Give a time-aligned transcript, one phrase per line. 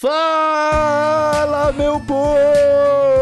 [0.00, 3.19] Fala, meu povo!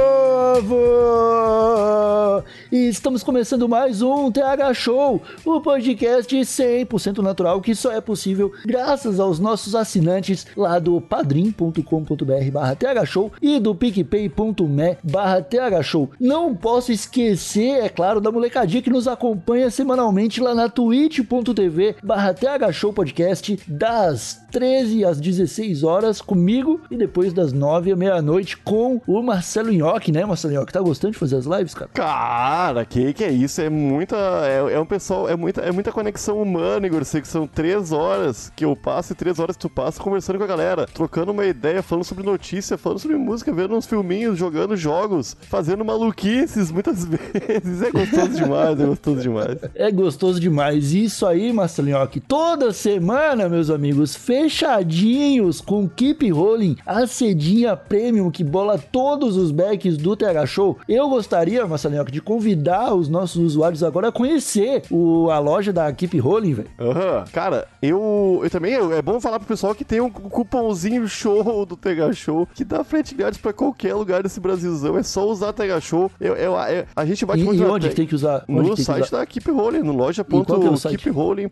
[2.70, 8.52] E estamos começando mais um TH Show, o podcast 100% natural que só é possível
[8.66, 16.10] graças aos nossos assinantes lá do padrim.com.br barra thshow e do picpay.me barra thshow.
[16.20, 22.34] Não posso esquecer, é claro, da molecadinha que nos acompanha semanalmente lá na twitch.tv barra
[22.34, 29.00] thshow podcast das 13 às 16 horas comigo e depois das 9 à meia-noite com
[29.06, 30.72] o Marcelo Nhoque, né, Marcelo Nhoque?
[30.72, 31.90] Tá gostando de fazer as lives, cara?
[31.94, 32.57] Cara,
[32.88, 33.60] que que é isso?
[33.60, 34.16] É muita.
[34.16, 35.28] É, é um pessoal.
[35.28, 37.04] É muita, é muita conexão humana, Igor.
[37.04, 40.38] Sei que são três horas que eu passo e três horas que tu passa conversando
[40.38, 44.38] com a galera, trocando uma ideia, falando sobre notícia, falando sobre música, vendo uns filminhos,
[44.38, 47.82] jogando jogos, fazendo maluquices muitas vezes.
[47.82, 49.58] É gostoso demais, é gostoso demais.
[49.74, 50.92] É gostoso demais.
[50.92, 58.30] Isso aí, Marcelo Nhoque, toda semana, meus amigos, fechadinhos com Keep Rolling, a cedinha premium
[58.30, 60.78] que bola todos os backs do TH Show.
[60.88, 62.47] Eu gostaria, Marcelo Nhoque, de convidar
[62.94, 66.68] os nossos usuários agora a conhecer o, a loja da Keep Rolling, velho.
[66.78, 67.24] Aham.
[67.32, 68.74] Cara, eu, eu também.
[68.74, 72.82] É bom falar pro pessoal que tem um cupomzinho show do TH Show que dá
[72.84, 74.96] frete grátis pra qualquer lugar desse Brasilzão.
[74.98, 76.10] É só usar TH Show.
[76.20, 78.44] Eu, eu, eu- a gente bate E, muito e onde tem que usar?
[78.48, 79.18] No site usar?
[79.18, 80.24] da Keep Rolling, no que é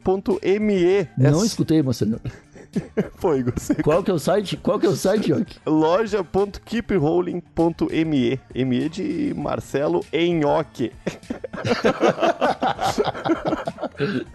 [0.03, 1.09] loja.keeprolling.me.
[1.19, 2.21] Não é, escutei, Marcelo.
[3.17, 4.57] Foi, você- Qual que é o site?
[4.57, 5.59] Qual que é o site, Nhoque?
[5.67, 8.41] loja.keeprolling.me.
[8.65, 10.93] ME de Marcelo Enhoque.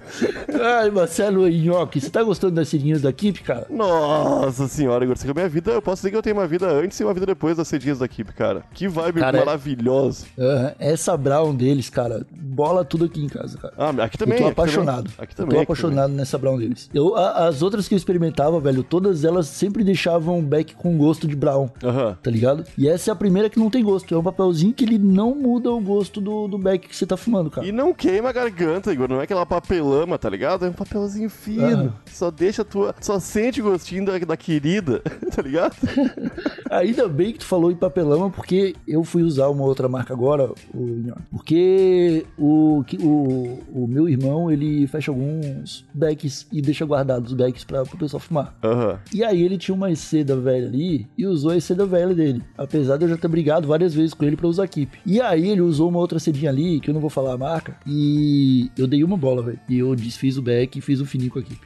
[0.80, 3.66] Ai, Marcelo Nhoque, você tá gostando das cedinhas da Keep, cara?
[3.70, 5.18] Nossa senhora, Igor.
[5.18, 7.04] Você que a minha vida, eu posso dizer que eu tenho uma vida antes e
[7.04, 8.64] uma vida depois das cedinhas da Keep, cara.
[8.74, 10.26] Que vibe Cara, é- maravilhosa.
[10.38, 13.74] Aham, Essa Brown deles, cara, bola tudo aqui em casa, cara.
[13.78, 14.38] Ah, aqui também.
[14.40, 14.82] eu tô aqui também.
[14.86, 15.12] apaixonado.
[15.18, 15.50] Aqui eu também.
[15.56, 16.90] tô aqui apaixonado nessa Brown deles.
[16.94, 20.98] Eu, a- as outras que eu experimentava, velho, todas elas sempre deixavam o back com
[20.98, 21.68] gosto de Brown.
[21.80, 21.96] também.
[21.98, 22.18] Aham.
[22.22, 22.64] Tá ligado?
[22.78, 24.14] E essa é a primeira que não tem gosto.
[24.14, 27.16] É um papelzinho que ele não muda o gosto do, do back que você tá
[27.18, 27.66] fumando, cara.
[27.68, 29.08] E não queima a garganta, Igor.
[29.10, 30.66] Não é aquela papelama, tá ligado?
[30.66, 31.94] É um papelzinho fino.
[32.06, 32.96] Só deixa a tua.
[33.02, 35.00] Só sente o gostinho da, da querida,
[35.36, 35.76] tá ligado?
[36.72, 40.54] Ainda bem que tu falou em papelama, porque eu fui usar uma outra marca agora,
[40.74, 47.38] o porque o, o, o meu irmão, ele fecha alguns backs e deixa guardados os
[47.38, 48.56] backs pra, pro pessoal fumar.
[48.64, 49.00] Aham.
[49.14, 52.42] E aí ele tinha uma seda velha ali e usou a seda velha dele.
[52.58, 54.98] Apesar de eu já ter brigado várias vezes com ele pra usar keep.
[55.06, 57.76] E aí ele usou uma outra sedinha ali, que eu não vou falar a marca,
[57.86, 59.60] e eu dei uma bola, velho.
[59.70, 61.60] E eu desfiz o back e fiz um fininho com a keep.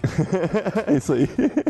[0.88, 1.28] É isso aí.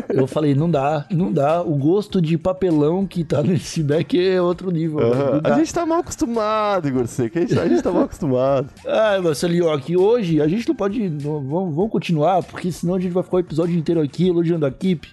[0.08, 1.62] Eu falei, não dá, não dá.
[1.62, 4.98] O gosto de papelão que tá nesse back é outro nível.
[5.40, 5.54] dá.
[5.54, 7.38] A gente tá mal acostumado, Igor Seca.
[7.38, 8.68] A gente, a gente tá mal acostumado.
[8.86, 11.08] Ah, Marcelinho, aqui hoje a gente não pode.
[11.08, 14.64] não- vamos, vamos continuar, porque senão a gente vai ficar o episódio inteiro aqui elogiando
[14.64, 15.08] a equipe.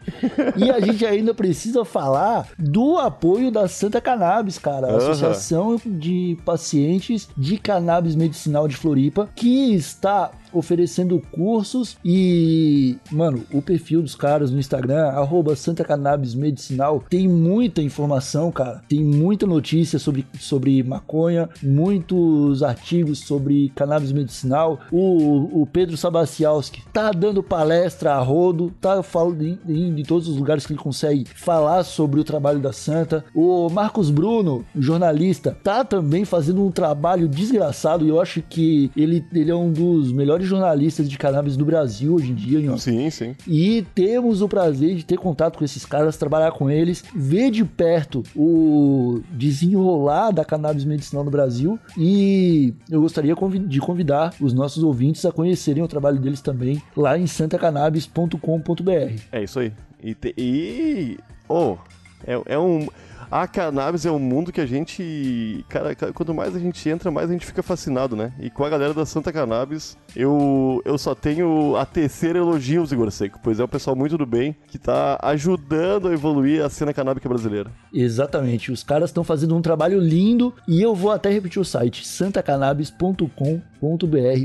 [0.56, 4.88] e a gente ainda precisa falar do apoio da Santa Cannabis, cara.
[4.88, 4.98] Aham.
[4.98, 13.62] Associação de Pacientes de Cannabis Medicinal de Floripa, que está oferecendo cursos e, mano, o
[13.62, 18.82] perfil dos caras no Instagram, arroba Santa Cannabis Medicinal, tem muita informação, cara.
[18.88, 24.80] Tem muita notícia sobre, sobre maconha, muitos artigos sobre cannabis medicinal.
[24.92, 30.28] O, o Pedro Sabacialski tá dando palestra a rodo, tá falando em, em, em todos
[30.28, 33.24] os lugares que ele consegue falar sobre o trabalho da Santa.
[33.34, 39.26] O Marcos Bruno, jornalista, tá também fazendo um trabalho desgraçado e eu acho que ele,
[39.34, 42.82] ele é um dos melhores jornalistas de cannabis do Brasil hoje em dia, Nhoque.
[42.82, 43.36] Sim, sim.
[43.48, 47.64] E temos o prazer de ter contato com esses caras, trabalhar com eles, ver de
[47.66, 51.80] perto o desenrolar da cannabis medicinal no Brasil.
[51.98, 53.36] E eu gostaria
[53.68, 59.22] de convidar os nossos ouvintes a conhecerem o trabalho deles também lá em santacannabis.com.br.
[59.32, 59.72] É isso aí.
[60.02, 60.14] E.
[60.14, 61.18] te- e-
[61.48, 61.78] oh,
[62.26, 62.88] é, é um.
[63.36, 65.66] A cannabis é um mundo que a gente.
[65.68, 68.32] Cara, ca- quanto mais a gente entra, mais a gente fica fascinado, né?
[68.40, 73.10] E com a galera da Santa Cannabis, eu, eu só tenho a tecer elogios, Igor
[73.10, 76.94] Seco, pois é um pessoal muito do bem que tá ajudando a evoluir a cena
[76.94, 77.72] canábica brasileira.
[77.92, 82.06] Exatamente, os caras estão fazendo um trabalho lindo e eu vou até repetir o site
[82.06, 83.60] santacannabis.com.br.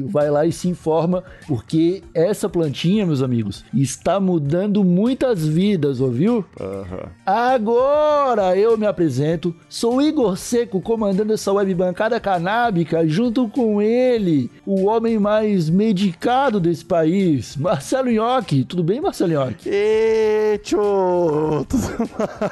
[0.06, 6.42] Vai lá e se informa, porque essa plantinha, meus amigos, está mudando muitas vidas, ouviu?
[6.58, 7.10] Aham.
[7.26, 14.50] Agora eu me apresento, sou Igor Seco comandando essa web bancada canábica, junto com ele,
[14.64, 18.64] o homem mais medicado desse país, Marcelo Nhoque.
[18.64, 19.68] Tudo bem, Marcelo Nhoque?
[19.68, 21.64] E tchô!
[21.68, 22.10] Tudo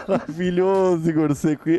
[0.09, 1.71] maravilhoso, Igor Seco.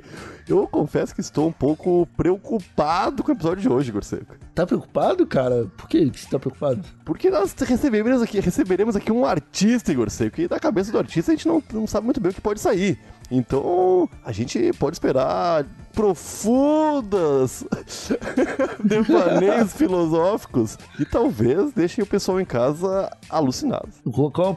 [0.48, 4.36] Eu confesso que estou um pouco preocupado com o episódio de hoje, Igor Seco.
[4.56, 5.66] Tá preocupado, cara?
[5.76, 6.82] Por que você tá preocupado?
[7.04, 11.34] Porque nós receberemos aqui, receberemos aqui um artista, Igor Seco, e da cabeça do artista
[11.34, 12.98] a gente não, não sabe muito bem o que pode sair.
[13.30, 15.66] Então, a gente pode esperar
[15.98, 17.66] profundas
[18.84, 23.90] devaneios filosóficos que talvez deixem o pessoal em casa alucinado.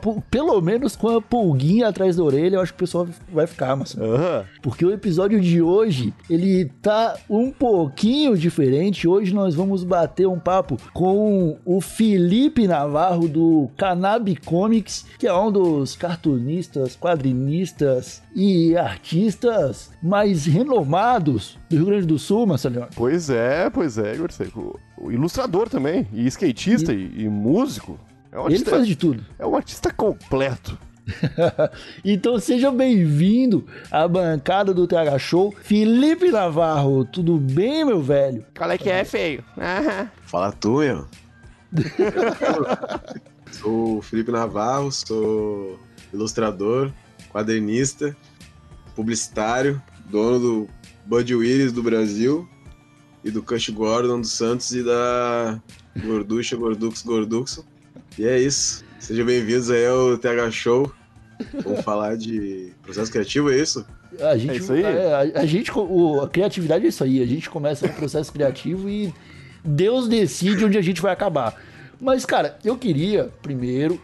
[0.01, 3.47] Pul- pelo menos com a pulguinha atrás da orelha, eu acho que o pessoal vai
[3.47, 4.15] ficar, Marcelo.
[4.15, 4.45] Aham.
[4.63, 9.09] Porque o episódio de hoje, ele tá um pouquinho diferente.
[9.09, 15.35] Hoje nós vamos bater um papo com o Felipe Navarro do Cannabis Comics, que é
[15.35, 22.87] um dos cartunistas, quadrinistas e artistas mais renomados do Rio Grande do Sul, Marcelo.
[22.95, 24.79] Pois é, pois é, Igor Seco.
[24.99, 27.99] O ilustrador também, e skatista, e, e músico.
[28.33, 29.25] É um Ele artista, faz de tudo.
[29.39, 30.79] é um artista completo.
[32.05, 35.55] então seja bem-vindo à bancada do TH Show.
[35.63, 38.45] Felipe Navarro, tudo bem, meu velho?
[38.57, 39.45] Qual é que é, feio?
[40.23, 41.07] Fala tu, meu.
[43.53, 45.79] sou o Felipe Navarro, sou
[46.13, 46.93] ilustrador,
[47.33, 48.17] quadrinista,
[48.95, 50.69] publicitário, dono do
[51.11, 52.49] Bud Willis do Brasil
[53.25, 55.61] e do Cush Gordon dos Santos e da
[56.05, 57.65] Gorducha Gordux Gorduxo.
[58.17, 58.85] E é isso.
[59.01, 60.93] Sejam bem-vindos aí ao TH Show.
[61.65, 63.85] Vamos falar de processo criativo, é isso?
[64.21, 64.83] A gente, É isso aí?
[64.85, 67.21] é, a, a gente, o- a criatividade é isso aí.
[67.21, 69.13] A gente começa um processo criativo e
[69.65, 71.61] Deus decide onde a gente vai acabar.
[72.01, 74.01] Mas, cara, eu queria, primeiro,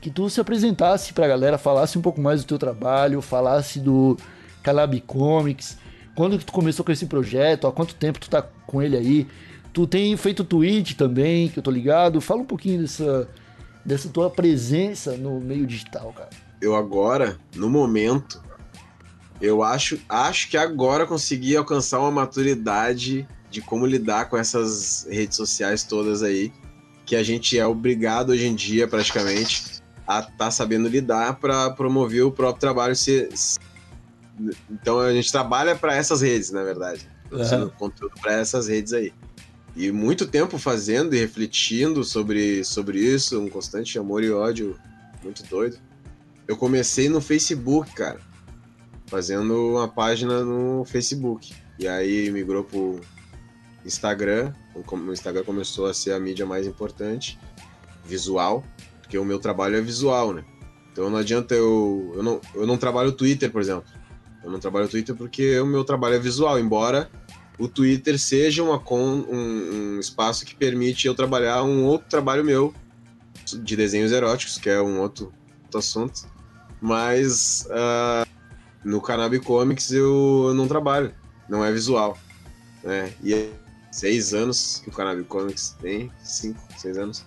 [0.00, 4.16] que tu se apresentasse pra galera, falasse um pouco mais do teu trabalho, falasse do
[4.62, 5.76] Calab Comics,
[6.14, 9.26] quando que tu começou com esse projeto, há quanto tempo tu tá com ele aí.
[9.72, 12.20] Tu tem feito tweet também, que eu tô ligado.
[12.20, 13.28] Fala um pouquinho dessa,
[13.84, 16.30] dessa tua presença no meio digital, cara.
[16.62, 18.40] eu agora, no momento,
[19.40, 25.36] eu acho, acho que agora consegui alcançar uma maturidade de como lidar com essas redes
[25.36, 26.52] sociais todas aí,
[27.04, 31.70] que a gente é obrigado hoje em dia, praticamente, a estar tá sabendo lidar para
[31.70, 32.94] promover o próprio trabalho.
[32.96, 33.58] Se, se-
[34.70, 39.12] então a gente trabalha para essas redes, na verdade, produzindo conteúdo para essas redes aí.
[39.76, 44.78] E muito tempo fazendo e refletindo sobre, sobre isso, um constante amor e ódio
[45.22, 45.78] muito doido.
[46.46, 48.20] Eu comecei no Facebook, cara.
[49.06, 51.54] Fazendo uma página no Facebook.
[51.78, 53.00] E aí migrou pro
[53.84, 54.52] Instagram.
[54.74, 57.38] O o Instagram começou a ser a mídia mais importante.
[58.04, 58.62] Visual.
[59.00, 60.44] Porque o meu trabalho é visual, né?
[60.92, 62.12] Então não adianta eu.
[62.14, 63.84] Eu não, eu não trabalho o Twitter, por exemplo.
[64.44, 67.10] Eu não trabalho o Twitter porque o meu trabalho é visual, embora
[67.58, 72.44] o Twitter seja uma con, um, um espaço que permite eu trabalhar um outro trabalho
[72.44, 72.74] meu
[73.44, 75.32] de desenhos eróticos, que é um outro,
[75.64, 76.26] outro assunto.
[76.80, 78.26] Mas ah,
[78.84, 81.14] no Cannabis Comics eu, eu não trabalho,
[81.48, 82.18] não é visual.
[82.82, 83.12] Né?
[83.22, 83.50] E é
[83.90, 87.24] seis anos que o Cannabis Comics tem, cinco, seis anos.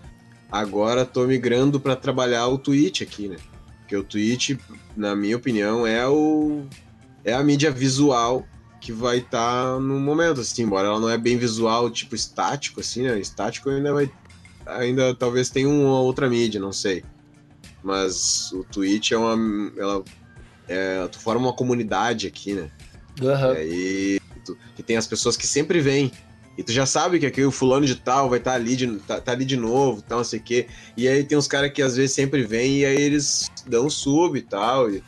[0.52, 3.38] Agora tô migrando para trabalhar o Twitch aqui, né?
[3.80, 4.58] Porque o Twitch,
[4.96, 6.66] na minha opinião, é o
[7.28, 8.48] é a mídia visual
[8.80, 13.04] que vai estar no momento, assim, embora ela não é bem visual, tipo estático, assim,
[13.04, 13.20] né?
[13.20, 14.10] Estático ainda vai.
[14.66, 17.04] Ainda talvez tenha uma outra mídia, não sei.
[17.84, 19.72] Mas o Twitch é uma.
[19.78, 20.04] Ela,
[20.70, 22.70] é, tu forma uma comunidade aqui, né?
[23.22, 23.54] Aham.
[23.54, 26.12] E aí, tu- que tem as pessoas que sempre vêm.
[26.58, 29.20] E tu já sabe que aqui o fulano de tal vai estar ali, de, tá,
[29.22, 30.68] tá ali de novo, tal, não sei o quê.
[30.96, 34.38] E aí tem uns caras que às vezes sempre vêm e aí eles dão sub
[34.40, 34.90] e tal.
[34.90, 35.04] E,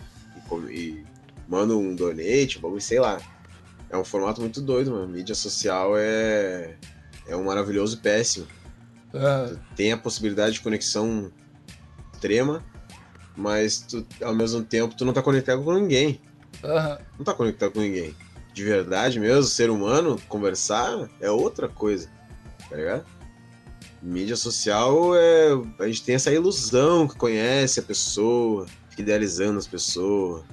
[0.70, 1.09] e, e
[1.50, 3.20] mandam um donate, vamos, sei lá.
[3.90, 5.08] É um formato muito doido, mano.
[5.08, 6.76] Mídia social é,
[7.28, 8.46] é um maravilhoso péssimo
[9.14, 9.60] aham.
[9.76, 11.32] tem a possibilidade de conexão
[12.14, 12.64] extrema,
[13.36, 16.22] mas tu, ao mesmo tempo tu não tá conectado com ninguém.
[16.64, 17.00] aham.
[17.18, 18.16] Não tá conectado com ninguém.
[18.54, 22.10] De verdade mesmo, ser humano, conversar é outra coisa.
[22.70, 23.06] Tá ligado?
[24.02, 25.50] Mídia social é.
[25.80, 30.44] A gente tem essa ilusão que conhece a pessoa, fica idealizando as pessoas.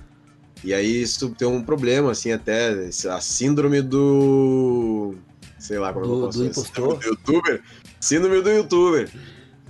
[0.66, 5.14] E aí isso tem um problema, assim, até a síndrome do.
[5.58, 6.98] Sei lá como Do- eu posso do dizer, impostor?
[6.98, 7.62] do youtuber.
[8.00, 9.08] Síndrome do youtuber.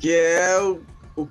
[0.01, 0.81] Que é o,
[1.15, 1.29] o,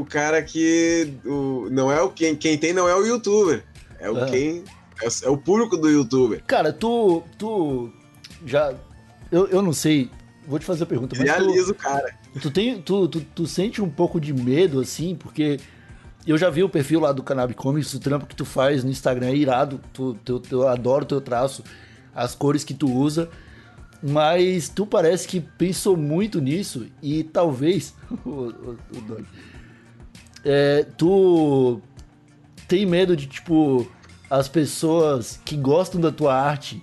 [0.00, 1.14] o cara que.
[1.24, 3.64] O, não é o quem, quem tem, não é o youtuber.
[4.00, 4.26] É o Ah.
[4.26, 4.64] quem.
[5.00, 6.42] É, o- é o público do youtuber.
[6.44, 7.22] Cara, tu.
[7.38, 7.92] Tu.
[8.44, 8.74] Já.
[9.30, 10.10] Eu, eu não sei.
[10.46, 12.14] Vou te fazer a pergunta, mas Realiza o cara.
[12.40, 15.60] tu, tem, tu, tu, tu sente um pouco de medo, assim, porque
[16.30, 18.90] eu já vi o perfil lá do Cannabis Comics, o trampo que tu faz no
[18.90, 19.80] Instagram é irado.
[19.92, 21.62] Tu, tu, tu- eu adoro o teu traço,
[22.14, 23.28] as cores que tu usa.
[24.02, 27.94] Mas tu parece que pensou muito nisso e talvez.
[28.24, 29.24] o, o, o Dog,
[30.44, 31.80] é, tu
[32.68, 33.90] tem medo de, tipo,
[34.30, 36.82] as pessoas que gostam da tua arte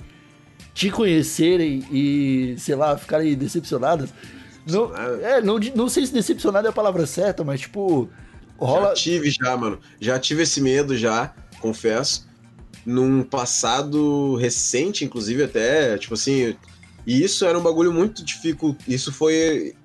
[0.73, 4.13] te conhecerem e, sei lá, ficarem decepcionadas.
[4.67, 8.09] Não, é, não, não sei se decepcionado é a palavra certa, mas, tipo,
[8.57, 8.89] rola.
[8.89, 9.79] Já tive já, mano.
[9.99, 12.27] Já tive esse medo já, confesso.
[12.85, 16.55] Num passado recente, inclusive, até, tipo assim.
[17.05, 18.75] E isso era um bagulho muito difícil.
[18.87, 19.75] Isso foi.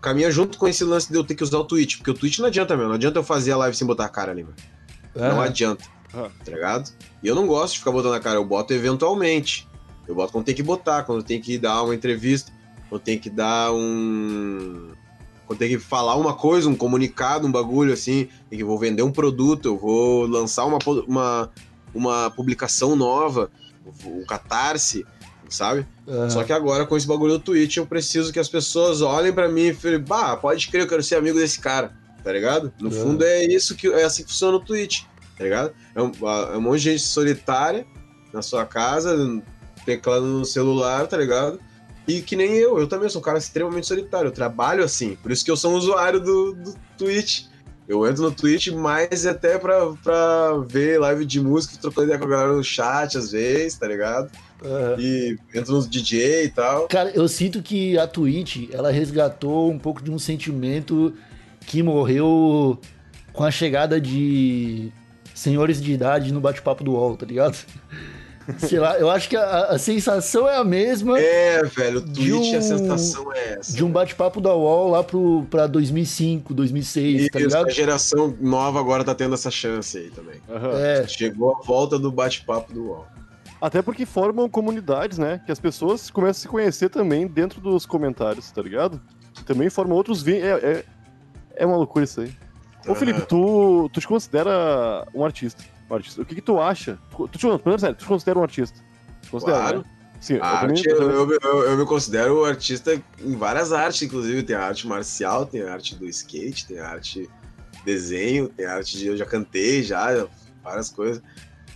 [0.00, 1.96] Caminha junto com esse lance de eu ter que usar o Twitch.
[1.96, 2.86] Porque o Twitch não adianta, meu.
[2.88, 4.56] Não adianta eu fazer a live sem botar a cara ali, mano.
[5.14, 5.84] Não Ah, adianta.
[6.14, 6.30] Ah.
[6.44, 6.90] Tá ligado?
[7.22, 8.36] E eu não gosto de ficar botando a cara.
[8.36, 9.66] Eu boto eventualmente.
[10.06, 12.52] Eu boto quando tem que botar, quando tem que dar uma entrevista,
[12.88, 14.92] quando tem que dar um.
[15.46, 19.02] Quando tem que falar uma coisa, um comunicado, um bagulho assim, que eu vou vender
[19.02, 21.50] um produto, eu vou lançar uma, uma,
[21.94, 23.50] uma publicação nova,
[24.04, 25.06] um catarse,
[25.48, 25.86] sabe?
[26.08, 29.32] ah, Só que agora, com esse bagulho do Twitch, eu preciso que as pessoas olhem
[29.32, 32.72] pra mim e falem, bah, pode crer, eu quero ser amigo desse cara, tá ligado?
[32.80, 32.90] No É.
[32.90, 35.02] fundo é isso que é assim que funciona o Twitch,
[35.38, 35.72] tá ligado?
[35.94, 36.10] É um,
[36.52, 37.86] é um monte de gente solitária
[38.32, 39.16] na sua casa,
[39.84, 41.60] teclado no celular, tá ligado?
[42.06, 45.32] E que nem eu, eu também sou um cara extremamente solitário, eu trabalho assim, por
[45.32, 47.44] isso que eu sou um usuário do, do Twitch.
[47.88, 52.24] Eu entro no Twitch mais até pra, pra ver live de música, trocando ideia com
[52.24, 54.30] a galera no chat às vezes, tá ligado?
[54.64, 54.96] ah.
[54.98, 56.88] E entro nos DJ e tal.
[56.88, 61.12] Cara, eu sinto que a Twitch, ela resgatou um pouco de um sentimento
[61.60, 62.78] que morreu
[63.32, 64.90] com a chegada de
[65.34, 67.58] senhores de idade no bate-papo do UOL, tá ligado?
[68.58, 72.30] Sei lá, eu acho que a, a sensação é a mesma É, velho, o De
[72.30, 73.72] Twitch, a um- sensação é essa.
[73.72, 77.66] de um bate-papo da UOL lá pro, pra 2005, 2006, tá Isso, ligado?
[77.66, 80.40] a geração nova agora tá tendo essa chance aí também.
[80.48, 80.78] Aham.
[80.78, 83.06] É, Chegou a volta do bate-papo do UOL.
[83.60, 85.40] Até porque formam comunidades, né?
[85.44, 89.00] Que as pessoas começam a se conhecer também dentro dos comentários, tá ligado?
[89.46, 90.62] Também formam outros vínculos.
[90.62, 90.84] É, é,
[91.56, 92.30] é uma loucura isso aí.
[92.86, 95.64] Ô, Felipe, tu, tu te considera um artista?
[95.90, 96.20] Artista.
[96.22, 96.98] O que, que tu acha?
[97.10, 98.78] Tu, tu, te- primeiro, sério, tu considera um artista?
[99.22, 99.78] Tu considera, Claro.
[99.78, 99.84] né?
[100.20, 104.02] Sim, eu A também- arte, eu, eu, eu- eu me considero artista em várias artes,
[104.02, 107.28] inclusive tem a arte marcial, tem a arte do skate, tem a arte
[107.84, 109.06] desenho, tem a arte de.
[109.06, 110.26] Eu já cantei já,
[110.64, 111.22] várias coisas.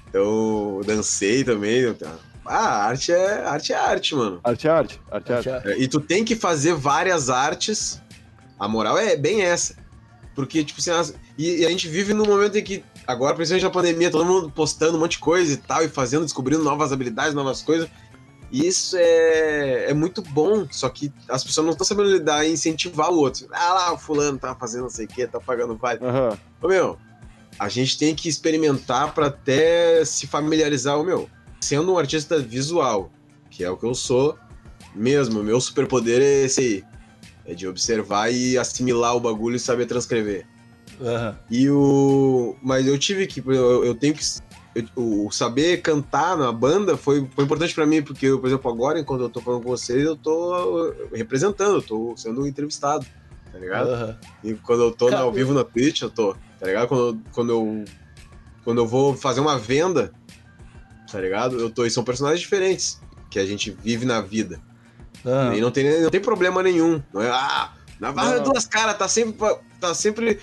[0.09, 1.95] Então, eu dancei também.
[2.45, 4.41] Ah, arte é arte, é arte mano.
[4.43, 5.01] Arte é arte.
[5.11, 5.45] Arte é arte.
[5.45, 8.03] já- É, E tu tem que fazer várias artes.
[8.59, 9.75] A moral é bem essa.
[10.35, 13.65] Porque, tipo assim, as- e, e a gente vive num momento em que, agora, principalmente
[13.65, 16.93] na pandemia, todo mundo postando um monte de coisa e tal, e fazendo, descobrindo novas
[16.93, 17.89] habilidades, novas coisas.
[18.51, 22.53] E isso é, é muito bom, só que as pessoas não estão sabendo lidar e
[22.53, 23.47] incentivar o outro.
[23.53, 26.01] Ah lá, o fulano tá fazendo não sei o que, tá pagando vale.
[26.03, 26.37] Aham.
[26.61, 26.99] Ô meu,
[27.59, 31.29] a gente tem que experimentar pra até se familiarizar, ô meu.
[31.61, 33.13] Sendo um artista visual,
[33.51, 34.37] que é o que eu sou
[34.95, 36.85] mesmo, o meu superpoder é esse aí.
[37.45, 40.47] É de observar e assimilar o bagulho e saber transcrever.
[41.03, 41.37] Aham.
[41.51, 42.57] E o.
[42.63, 43.41] Mas eu tive que.
[43.47, 44.23] Eu, eu tenho que.
[44.75, 48.71] eu- o saber cantar na banda foi, foi importante pra mim, porque, eu, por exemplo,
[48.71, 53.05] agora, enquanto eu tô falando com vocês, eu tô representando, eu tô sendo entrevistado,
[53.53, 53.91] tá ligado?
[53.91, 54.19] aham.
[54.45, 56.87] E quando eu tô na- ao vivo na Twitch, eu tô, tá ligado?
[56.89, 57.85] Quando, eu- quando eu.
[58.63, 60.13] Quando eu vou fazer uma venda,
[61.11, 61.59] tá ligado?
[61.59, 61.85] Eu tô.
[61.85, 64.61] E são personagens diferentes que a gente vive na vida.
[65.27, 65.55] aham.
[65.57, 67.03] E não tem, não tem problema nenhum.
[67.13, 68.45] Não é, ah, Navarro é Não.
[68.45, 69.35] duas caras, tá sempre,
[69.81, 70.39] tá sempre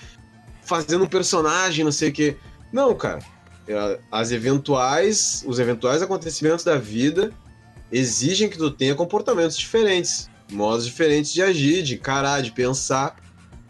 [0.68, 2.38] fazendo um personagem, não sei o quê.
[2.72, 3.20] Não, cara.
[3.68, 7.32] É, As eventuais, os eventuais acontecimentos da vida
[7.92, 13.16] exigem que tu tenha comportamentos diferentes, modos diferentes de agir, de encarar, de pensar.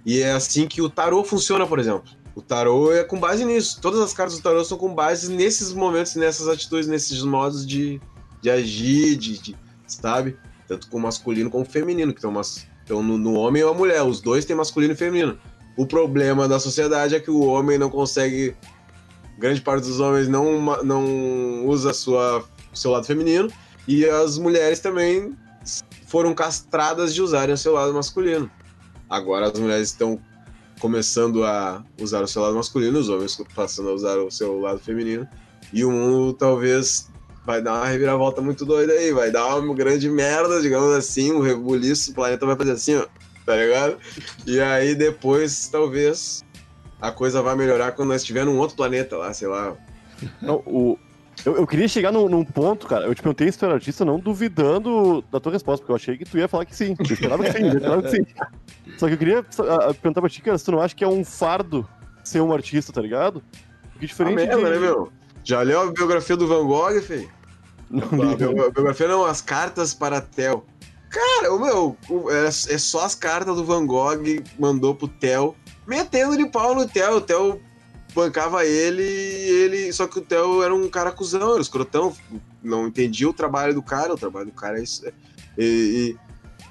[0.05, 2.09] E é assim que o tarô funciona, por exemplo.
[2.35, 3.79] O tarô é com base nisso.
[3.81, 7.99] Todas as cartas do tarô são com base nesses momentos, nessas atitudes, nesses modos de,
[8.41, 9.55] de agir, de, de-
[9.87, 10.37] sabe?
[10.67, 14.03] Tanto com masculino como feminino, que estão no, no homem ou a mulher.
[14.03, 15.37] Os dois têm masculino e feminino.
[15.77, 18.55] O problema da sociedade é que o homem não consegue.
[19.37, 22.43] Grande parte dos homens não, não usa sua,
[22.73, 23.47] seu lado feminino.
[23.87, 25.37] E as mulheres também
[26.07, 28.49] foram castradas de usarem o seu lado masculino.
[29.07, 30.19] Agora as mulheres estão
[30.79, 34.79] começando a usar o seu lado masculino, os homens passando a usar o seu lado
[34.79, 35.27] feminino.
[35.71, 37.09] E o mundo talvez
[37.45, 41.39] vai dar uma reviravolta muito doida aí, vai dar uma grande merda, digamos assim, um
[41.39, 43.07] rebuliço, o planeta vai fazer assim, ó,
[43.47, 43.97] tá ligado?
[44.45, 46.43] E aí depois, talvez,
[47.01, 49.73] a coisa vai melhorar quando nós tiver num outro planeta lá, sei lá.
[50.41, 50.99] Não, o,
[51.45, 53.05] eu, eu queria chegar num, num ponto, cara.
[53.05, 56.17] Eu te perguntei se tu era artista, não duvidando da tua resposta, porque eu achei
[56.17, 56.93] que tu ia falar que sim.
[56.99, 58.25] Eu esperava que sim, eu esperava que sim.
[58.97, 61.07] Só que eu queria ah, perguntar pra ti, cara, se tu não acha que é
[61.07, 61.87] um fardo
[62.25, 63.41] ser um artista, tá ligado?
[63.93, 64.63] Porque Ah, diferente merda, de...
[64.63, 65.09] né, meu?
[65.45, 67.29] Já leu a biografia do Van Gogh, feio?
[67.89, 68.35] Não a
[68.71, 70.65] biografia não, as cartas para Theo.
[71.09, 71.97] Cara, o meu,
[72.31, 74.21] é, é só as cartas do Van Gogh
[74.59, 75.55] mandou pro Theo,
[75.87, 77.17] metendo de pau no Theo.
[77.17, 77.61] O Theo
[78.13, 79.93] bancava ele ele.
[79.93, 82.13] Só que o Theo era um cara cuzão, era escrotão,
[82.61, 85.05] não entendia o trabalho do cara, o trabalho do cara é isso.
[85.57, 86.15] E,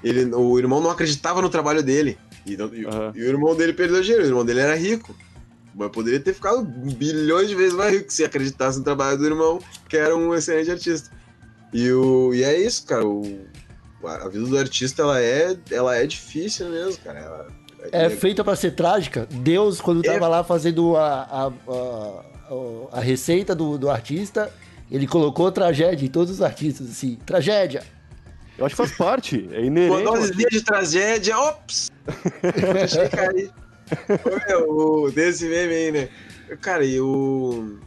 [0.03, 2.17] e ele, o irmão não acreditava no trabalho dele.
[2.45, 3.11] E, não- Aham.
[3.15, 5.15] e o irmão dele perdeu dinheiro, o irmão dele era rico.
[5.75, 9.59] Mas poderia ter ficado bilhões de vezes mais rico se acreditasse no trabalho do irmão,
[9.87, 11.09] que era um excelente artista.
[11.73, 13.05] E, o, e é isso, cara.
[13.05, 13.21] O,
[14.03, 17.19] a vida do artista, ela é, ela é difícil mesmo, cara.
[17.19, 17.47] Ela-
[17.91, 19.27] É feita pra ser trágica.
[19.31, 20.11] Deus, quando É.
[20.13, 21.47] tava lá fazendo a, a,
[22.91, 24.51] a, a- receita do, do artista,
[24.91, 27.83] ele colocou tragédia em todos os artistas, assim, tragédia.
[28.57, 30.07] Eu acho que faz parte, é Uma inerente.
[30.07, 31.91] ao dosezinha de tragédia, ops!
[32.73, 33.51] Deixei cair.
[34.09, 34.69] Ô, meu,
[35.05, 36.09] o- desse meme aí, né?
[36.61, 37.77] Cara, e o.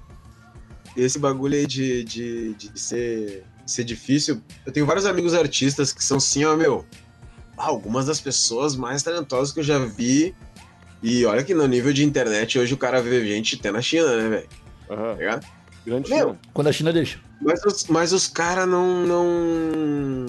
[0.96, 4.40] Esse bagulho aí de, de, de ser, ser difícil.
[4.66, 6.84] Eu tenho vários amigos artistas que são assim, ó, meu.
[7.56, 10.34] ah, Algumas das pessoas mais talentosas que eu já vi.
[11.02, 14.16] E olha que no nível de internet hoje o cara vê gente até na China,
[14.16, 14.48] né, velho?
[14.90, 15.46] Aham, Tá ligado?
[15.86, 16.38] grande Meu, China.
[16.52, 17.18] Quando a China deixa.
[17.40, 20.26] Mas os, mas os caras não, não,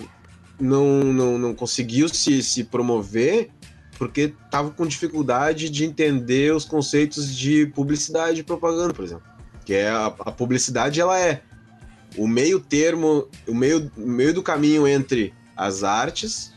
[0.59, 3.49] não, não, não conseguiu se, se promover
[3.97, 9.23] porque tava com dificuldade de entender os conceitos de publicidade e propaganda, por exemplo.
[9.63, 11.43] Que é a, a publicidade, ela é
[12.17, 16.51] o meio termo, o meio, meio do caminho entre as artes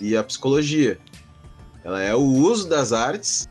[0.00, 0.98] e a psicologia.
[1.84, 3.48] Ela é o uso das artes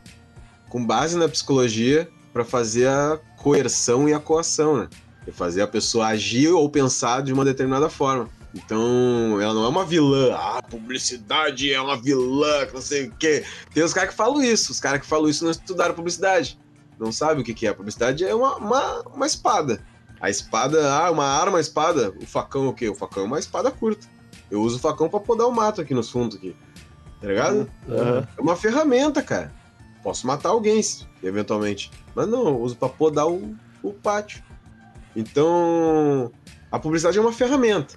[0.68, 4.88] com base na psicologia para fazer a coerção e a coação, né?
[5.26, 8.28] E fazer a pessoa agir ou pensar de uma determinada forma.
[8.54, 10.34] Então, ela não é uma vilã.
[10.34, 13.44] Ah, publicidade é uma vilã, que não sei o quê.
[13.72, 14.72] Tem os caras que falam isso.
[14.72, 16.58] Os caras que falam isso não estudaram publicidade.
[16.98, 17.72] Não sabem o que, que é.
[17.72, 19.84] Publicidade é uma, uma, uma espada.
[20.20, 22.12] A espada, ah, uma arma, espada.
[22.20, 22.88] O facão é o quê?
[22.88, 24.06] O facão é uma espada curta.
[24.50, 26.56] Eu uso o facão pra podar o mato aqui nos fundos aqui.
[27.20, 27.70] Tá ligado?
[27.88, 28.28] Aham.
[28.36, 29.52] É uma ferramenta, cara.
[30.02, 30.80] Posso matar alguém,
[31.22, 31.90] eventualmente.
[32.14, 34.42] Mas não, eu uso pra podar o, o pátio.
[35.14, 36.30] Então,
[36.70, 37.94] a publicidade é uma ferramenta.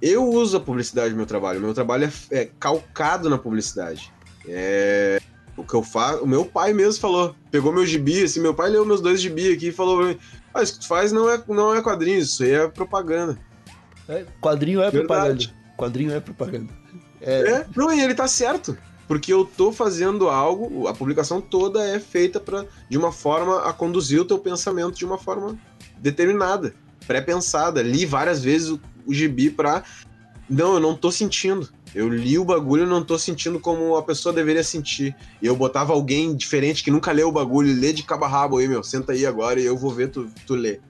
[0.00, 1.58] Eu uso a publicidade no meu trabalho.
[1.58, 4.12] O meu trabalho é, é calcado na publicidade.
[4.46, 5.20] É
[5.56, 6.22] o que eu faço.
[6.22, 7.34] O meu pai mesmo falou.
[7.50, 10.18] Pegou meu gibi, assim, meu pai leu meus dois gibi aqui e falou pra mim:
[10.62, 13.38] Isso que tu faz não é, não é quadrinhos, isso aí é propaganda.
[14.08, 15.48] É, quadrinho é Verdade.
[15.48, 15.74] propaganda.
[15.76, 16.72] Quadrinho é propaganda.
[17.20, 18.76] É, É, não, e ele tá certo.
[19.06, 23.72] Porque eu tô fazendo algo, a publicação toda é feita pra, de uma forma a
[23.72, 25.58] conduzir o teu pensamento de uma forma
[25.96, 26.74] determinada,
[27.06, 27.80] pré-pensada.
[27.80, 29.82] Li várias vezes o, o gibi pra.
[30.48, 31.68] Não, eu não tô sentindo.
[31.94, 35.16] Eu li o bagulho e não tô sentindo como a pessoa deveria sentir.
[35.40, 38.58] E eu botava alguém diferente que nunca leu o bagulho, lê de cabo a rabo
[38.58, 38.82] aí, meu.
[38.82, 40.80] Senta aí agora e eu vou ver tu, tu ler.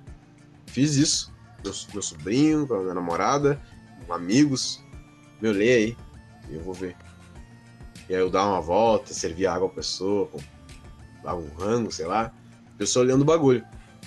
[0.67, 1.33] Fiz isso.
[1.65, 3.61] Meu, meu sobrinho, com a minha namorada,
[4.07, 4.83] com amigos.
[5.41, 5.97] Meu, lê aí.
[6.51, 6.97] E eu vou ver.
[8.09, 10.41] E aí eu dava uma volta, servia água pra pessoa, pô,
[11.23, 12.33] dava um rango, sei lá.
[12.77, 13.65] Pessoa olhando o bagulho.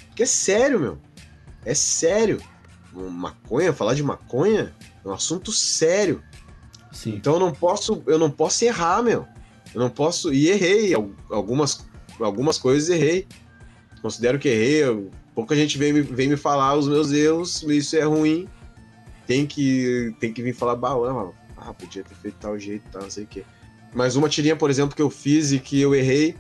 [0.07, 0.97] Porque é sério, meu.
[1.63, 2.41] É sério.
[2.93, 4.73] Maconha, falar de maconha
[5.03, 6.21] é um assunto sério.
[6.91, 7.15] Sim.
[7.15, 9.25] Então eu não posso, eu não posso errar, meu.
[9.73, 10.33] Eu não posso.
[10.33, 10.93] E errei.
[10.93, 11.85] al- Algumas,
[12.19, 13.27] algumas coisas errei.
[14.01, 15.09] Considero que errei.
[15.35, 18.47] pouca gente vem, vem me falar os meus erros, isso é ruim.
[19.27, 23.09] Tem que, tem que vir falar, mano, ah, podia ter feito tal jeito, tal, não
[23.09, 23.43] sei o quê.
[23.93, 26.35] Mas uma tirinha, por exemplo, que eu fiz e que eu errei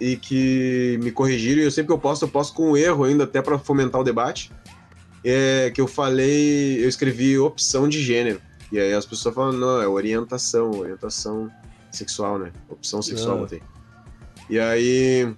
[0.00, 3.04] e que me corrigiram, e eu sempre que eu posto, eu posto com um erro
[3.04, 4.52] ainda, até pra fomentar o debate.
[5.24, 8.40] É que eu falei, eu escrevi opção de gênero.
[8.72, 11.50] E aí as pessoas falam, não, é orientação, orientação
[11.92, 12.52] sexual, né?
[12.68, 13.40] Opção sexual, Ah.
[13.40, 13.62] botei.
[14.50, 15.34] E aí.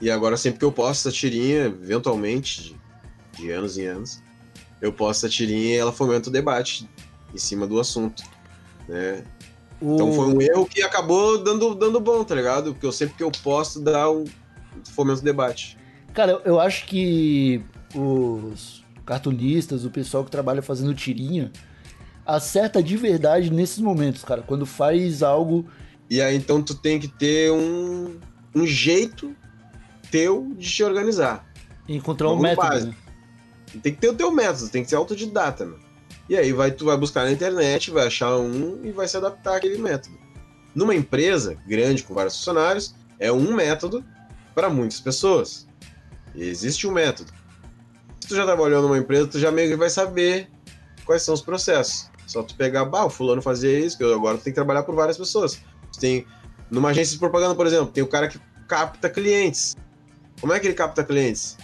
[0.00, 2.76] E agora sempre que eu posto essa tirinha, eventualmente, de,
[3.42, 4.22] de anos em anos,
[4.80, 6.88] eu posto essa tirinha e ela fomenta o debate
[7.34, 8.22] em cima do assunto.
[8.88, 9.24] Né?
[9.82, 12.72] Então O- foi um erro que acabou dando, dando bom, tá ligado?
[12.72, 14.24] Porque eu sempre que eu posto dá um
[14.94, 15.76] fomento o debate.
[16.14, 17.60] Cara, eu, eu acho que
[17.92, 21.50] os cartunistas, o pessoal que trabalha fazendo tirinha,
[22.28, 24.42] acerta de verdade nesses momentos, cara.
[24.42, 25.66] Quando faz algo.
[26.10, 28.18] E aí então tu tem que ter um,
[28.54, 29.34] um jeito
[30.10, 31.46] teu de te organizar.
[31.88, 32.94] Encontrar um método, né?
[33.82, 35.78] Tem que ter o teu método, tem que ser autodidata, meu.
[36.28, 39.56] E aí vai, tu vai buscar na internet, vai achar um e vai se adaptar
[39.56, 40.16] àquele método.
[40.74, 44.04] Numa empresa grande com vários funcionários, é um método
[44.54, 45.66] para muitas pessoas.
[46.34, 47.32] Existe um método.
[48.20, 50.50] Se tu já trabalhou numa empresa, tu já meio que vai saber
[51.04, 52.10] quais são os processos.
[52.28, 55.16] Só tu pegar, bah, o fulano fazia isso, que agora tem que trabalhar por várias
[55.16, 55.58] pessoas.
[55.92, 56.26] Tu tem,
[56.70, 58.38] numa agência de propaganda, por exemplo, tem o cara que
[58.68, 59.74] capta clientes.
[60.38, 61.56] Como é que ele capta clientes?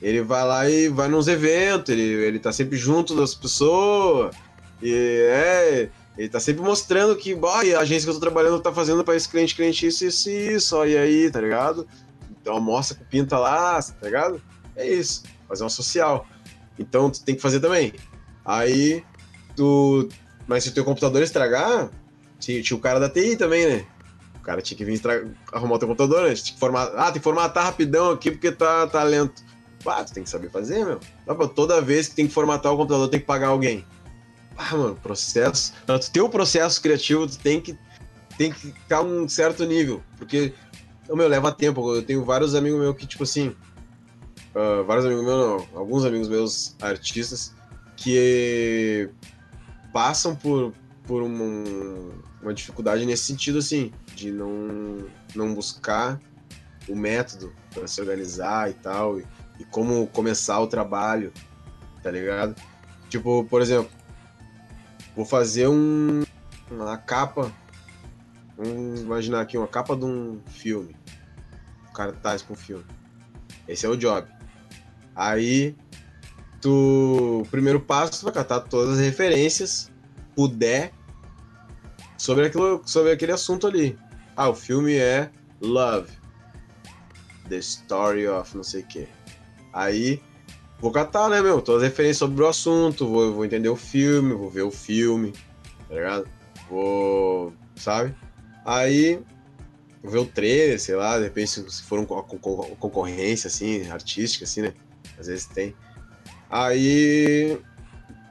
[0.00, 4.34] Ele vai lá e vai nos eventos, ele, ele tá sempre junto das pessoas.
[4.82, 4.90] E
[5.30, 9.04] é, ele tá sempre mostrando que ó, a agência que eu tô trabalhando tá fazendo
[9.04, 11.86] para esse cliente, cliente isso, isso, isso, ó, e aí, tá ligado?
[12.40, 14.40] Então mostra que pinta lá, tá ligado?
[14.74, 16.26] É isso, fazer uma social.
[16.78, 17.92] Então tu tem que fazer também.
[18.44, 19.04] Aí
[19.56, 20.08] tu.
[20.46, 21.90] Mas se o teu computador estragar,
[22.38, 23.86] tinha, tinha o cara da TI também, né?
[24.36, 25.00] O cara tinha que vir
[25.52, 26.34] arrumar o teu computador, né?
[26.34, 26.94] Tinha que formatar.
[26.96, 29.42] Ah, tem que formatar rapidão aqui porque tá, tá lento.
[29.84, 31.00] Ah, tu tem que saber fazer, meu.
[31.48, 33.84] Toda vez que tem que formatar o computador, tem que pagar alguém.
[34.56, 35.72] Ah, mano, processo.
[35.86, 37.76] Tu ter o processo criativo, tu tem que,
[38.38, 40.02] tem que ficar um certo nível.
[40.16, 40.52] Porque,
[41.08, 41.94] meu, leva tempo.
[41.94, 43.54] Eu tenho vários amigos meus que, tipo assim.
[44.54, 47.54] Uh, vários amigos meus, não, alguns amigos meus artistas,
[47.94, 49.10] que
[49.96, 50.74] passam por,
[51.06, 51.42] por uma,
[52.42, 56.20] uma dificuldade nesse sentido, assim, de não, não buscar
[56.86, 59.26] o método para se organizar e tal, e,
[59.58, 61.32] e como começar o trabalho,
[62.02, 62.54] tá ligado?
[63.08, 63.90] Tipo, por exemplo,
[65.16, 66.24] vou fazer um,
[66.70, 67.50] uma capa,
[68.54, 70.94] vamos imaginar aqui, uma capa de um filme,
[71.88, 72.84] um cartaz para um filme.
[73.66, 74.28] Esse é o job.
[75.14, 75.74] Aí,
[76.60, 79.90] tu, primeiro passo, vai catar todas as referências,
[80.34, 80.92] puder,
[82.18, 83.98] sobre, aquilo, sobre aquele assunto ali.
[84.36, 86.10] Ah, o filme é Love.
[87.48, 89.08] The Story of não sei o que.
[89.72, 90.20] Aí,
[90.80, 91.60] vou catar, né, meu?
[91.60, 95.32] Todas as referências sobre o assunto, vou, vou entender o filme, vou ver o filme,
[95.88, 96.28] tá ligado?
[96.68, 98.14] Vou, sabe?
[98.64, 99.20] Aí,
[100.02, 104.62] vou ver o trailer, sei lá, de repente se for uma concorrência, assim, artística, assim,
[104.62, 104.74] né?
[105.18, 105.74] Às vezes tem.
[106.50, 107.58] Aí,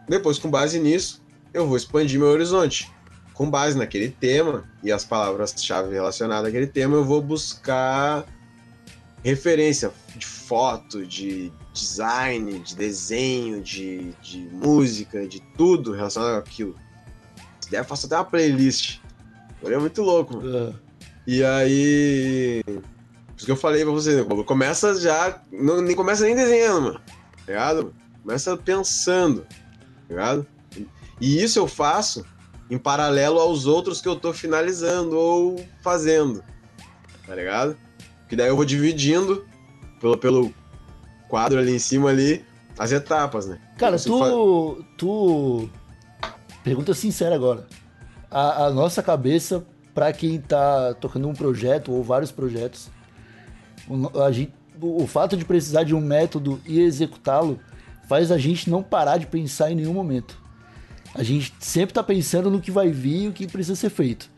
[0.07, 1.21] depois, com base nisso,
[1.53, 2.91] eu vou expandir meu horizonte.
[3.33, 8.25] Com base naquele tema e as palavras-chave relacionadas àquele tema, eu vou buscar
[9.23, 16.75] referência de foto, de design, de desenho, de, de música, de tudo relacionado àquilo.
[17.59, 18.99] Se der, eu faço até uma playlist.
[19.63, 20.73] É muito louco, mano.
[20.73, 20.79] Ah,
[21.25, 22.61] E aí.
[22.63, 24.23] Por isso que eu falei pra você?
[24.45, 25.41] Começa já.
[25.51, 27.01] Não, nem começa nem desenhando, mano.
[27.03, 27.93] Tá ligado?
[28.25, 29.41] Começa pensando.
[29.43, 30.47] Tá ligado?
[31.21, 32.25] E isso eu faço
[32.71, 36.43] em paralelo aos outros que eu tô finalizando ou fazendo.
[37.27, 37.77] Tá ligado?
[38.27, 39.45] Que daí eu vou dividindo
[40.01, 40.53] pelo, pelo
[41.29, 42.43] quadro ali em cima ali
[42.79, 43.59] as etapas, né?
[43.77, 44.83] Cara, tu.
[44.97, 45.69] Tu.
[46.63, 47.67] Pergunta sincera agora.
[48.31, 52.89] A, a nossa cabeça, pra quem tá tocando um projeto ou vários projetos,
[53.87, 57.59] o, a gente, o fato de precisar de um método e executá-lo
[58.07, 60.37] faz a gente não parar de pensar em nenhum momento.
[61.13, 64.29] A gente sempre tá pensando no que vai vir e o que precisa ser feito.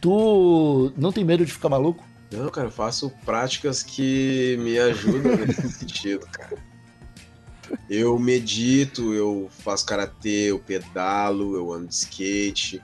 [0.00, 2.04] Tu não tem medo de ficar maluco?
[2.32, 6.58] Não, cara, eu faço práticas que me ajudam nesse sentido, cara.
[7.88, 12.82] Eu medito, eu faço karatê, eu pedalo, eu ando de skate,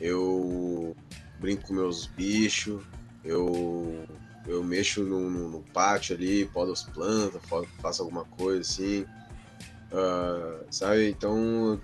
[0.00, 0.94] eu
[1.40, 2.82] brinco com meus bichos,
[3.24, 4.04] eu,
[4.46, 9.04] eu mexo no, no- no pátio ali, podo as plantas, fa- faço alguma coisa assim.
[9.92, 11.08] Ah, sabe?
[11.10, 11.80] Então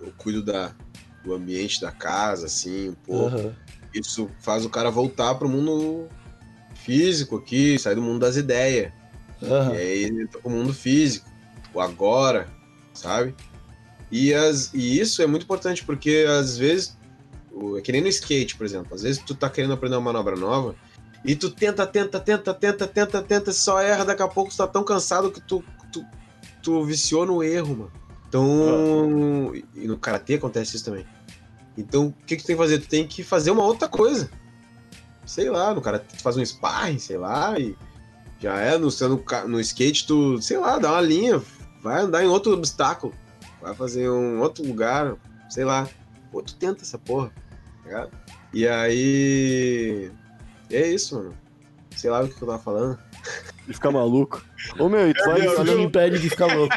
[0.00, 0.74] eu cuido da,
[1.22, 3.56] do ambiente da casa, assim, um pouco Aham.
[3.94, 6.08] isso faz o cara voltar pro mundo
[6.74, 8.92] físico aqui, sair do mundo das ideias.
[9.42, 9.74] Aham.
[9.74, 11.30] E aí ele entra pro mundo físico,
[11.74, 12.48] o agora,
[12.94, 13.34] sabe?
[14.10, 16.98] E, as, e isso é muito importante porque às vezes,
[17.52, 20.00] o- é que nem no skate, por exemplo, às vezes tu tá querendo aprender uma
[20.12, 20.74] manobra nova
[21.24, 24.66] e tu tenta, tenta, tenta, tenta, tenta, tenta, só erra, daqui a pouco tu tá
[24.66, 26.04] tão cansado que tu, tu,
[26.62, 27.92] tu viciou no erro, mano.
[28.28, 31.04] Então, e no karatê acontece isso também.
[31.76, 32.78] Então, o que, que tu tem que fazer?
[32.78, 34.30] Tu tem que fazer uma outra coisa.
[35.26, 37.76] Sei lá, no cara tu faz um sparring, sei lá, e
[38.38, 41.42] já é, no, no, no skate, tu, sei lá, dá uma linha,
[41.82, 43.14] vai andar em outro obstáculo,
[43.60, 45.16] vai fazer um outro lugar,
[45.48, 45.88] sei lá.
[46.30, 47.32] Pô, tu tenta essa porra,
[47.82, 48.10] tá ligado?
[48.52, 50.10] E aí.
[50.70, 51.34] É isso, mano.
[52.00, 52.98] Sei lá o que eu tava falando.
[53.68, 54.42] E ficar maluco.
[54.78, 55.40] Ô meu, e tu vai.
[55.76, 56.74] Me impede de ficar louco.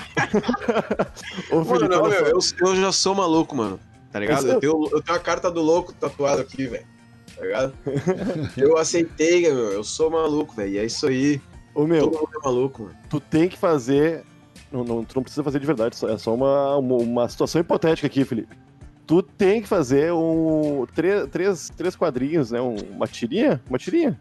[1.50, 3.80] Ô, Mano, não, meu, eu, eu já sou maluco, mano.
[4.12, 4.48] Tá ligado?
[4.48, 6.86] Eu tenho, eu tenho a carta do louco tatuada aqui, velho.
[7.38, 7.74] Tá ligado?
[8.58, 9.72] eu aceitei, meu.
[9.72, 10.74] Eu sou maluco, velho.
[10.74, 11.42] E é isso aí.
[11.74, 12.96] Ô meu, Todo mundo é maluco, mano.
[13.10, 14.24] tu tem que fazer
[14.72, 18.06] Não, não, tu não precisa fazer de verdade, é só uma, uma, uma situação hipotética
[18.06, 18.56] aqui, Felipe.
[19.08, 22.62] Tu tem que fazer um, três, três, três quadrinhos, né?
[22.62, 23.60] um- uma tirinha?
[23.68, 24.20] Uma tirinha?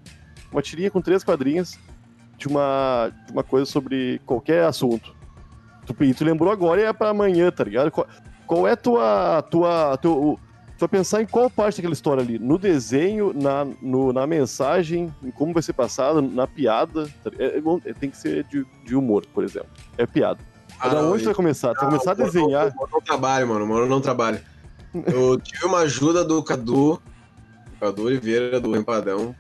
[0.53, 1.79] Uma tirinha com três quadrinhos
[2.37, 5.15] de uma, de uma coisa sobre qualquer assunto.
[5.87, 7.91] Tu, e tu lembrou agora e é pra amanhã, tá ligado?
[7.91, 8.07] Qual,
[8.47, 9.43] qual é tua.
[9.51, 10.39] tua teu,
[10.77, 12.39] tu vai pensar em qual parte daquela história ali?
[12.39, 17.09] No desenho, na, no- na mensagem, em como vai ser passado, na piada.
[17.25, 17.31] tá?
[17.39, 19.69] É- é é- tem que ser de, de humor, por exemplo.
[19.97, 20.39] É piada.
[20.79, 21.73] Ah, da não, onde tu vai começar?
[21.75, 22.69] Tu vai começar a Não, desenhar.
[22.69, 23.67] O Moro não trabalha, mano.
[23.67, 24.43] Moro não trabalha.
[25.07, 27.01] Eu tive uma ajuda do Cadu,
[27.81, 29.35] Cadu Oliveira, do Empadão,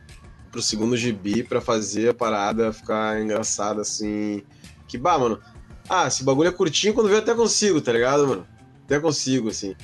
[0.52, 4.42] pro segundo gibi pra fazer a parada ficar engraçada, assim.
[4.86, 5.40] Que, bah, mano.
[5.88, 8.46] Ah, esse bagulho é curtinho, quando vê eu até consigo, tá ligado, mano?
[8.84, 9.74] Até consigo, assim.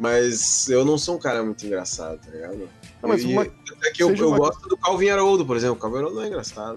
[0.00, 2.56] Mas eu não sou um cara muito engraçado, tá ligado?
[3.02, 5.76] Não, mas E- uma- até que eu, eu uma- gosto do Calvin Haroldo, por exemplo.
[5.76, 6.76] O Calvin Haroldo não é engraçado.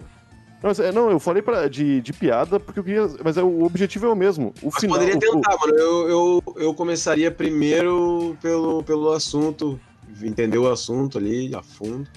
[0.62, 3.08] Não, mas, é, não, eu falei pra, de, de piada porque eu queria.
[3.24, 4.54] Mas é, o objetivo é o mesmo.
[4.62, 4.98] O Mas final.
[4.98, 5.74] poderia o- tentar, mano.
[5.78, 9.80] Eu, eu, eu começaria primeiro pelo, pelo assunto,
[10.22, 12.08] entender o assunto ali a fundo.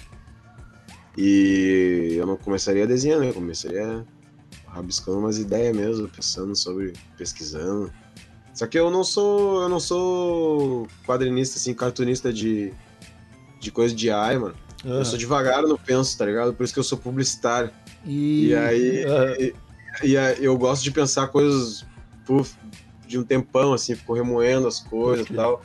[1.20, 4.06] E eu não começaria desenhando, eu começaria
[4.68, 7.92] rabiscando umas ideias mesmo, pensando sobre, pesquisando.
[8.54, 12.72] Só que eu não sou, eu não sou quadrinista, assim, cartunista de,
[13.58, 14.54] de coisa de AI, mano.
[14.84, 16.54] Eu sou devagar no penso, tá ligado?
[16.54, 17.72] Por isso que eu sou publicitário.
[18.04, 19.54] E, E aí, Ah, e,
[20.12, 21.84] e eu gosto de pensar coisas
[22.24, 22.54] puf,
[23.08, 25.62] de um tempão, assim, fico remoendo as coisas e tal.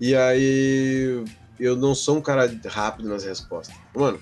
[0.00, 1.24] E aí
[1.58, 3.74] eu não sou um cara rápido nas respostas.
[3.92, 4.20] Mano,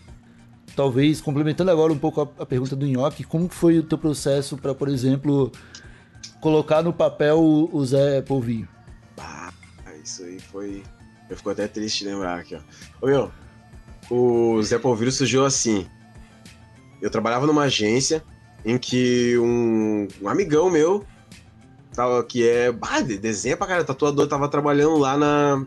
[0.74, 4.56] talvez complementando agora um pouco a, a pergunta do Nhoque, como foi o teu processo
[4.56, 5.50] para, por exemplo,
[6.40, 8.68] colocar no papel o, o Zé Polvinho?
[9.18, 9.52] ah,
[10.02, 10.82] isso aí foi.
[11.30, 12.60] Eu fico até triste de lembrar aqui, ó.
[13.00, 13.30] Ô meu,
[14.10, 15.86] o Zé Polvilho surgiu assim.
[17.00, 18.22] Eu trabalhava numa agência
[18.64, 21.04] em que um, um amigão meu,
[21.94, 22.74] tava, que é.
[22.82, 25.66] Ah, de- desenha pra cara, tatuador, tava trabalhando lá na.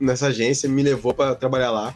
[0.00, 1.94] Nessa agência, me levou pra trabalhar lá.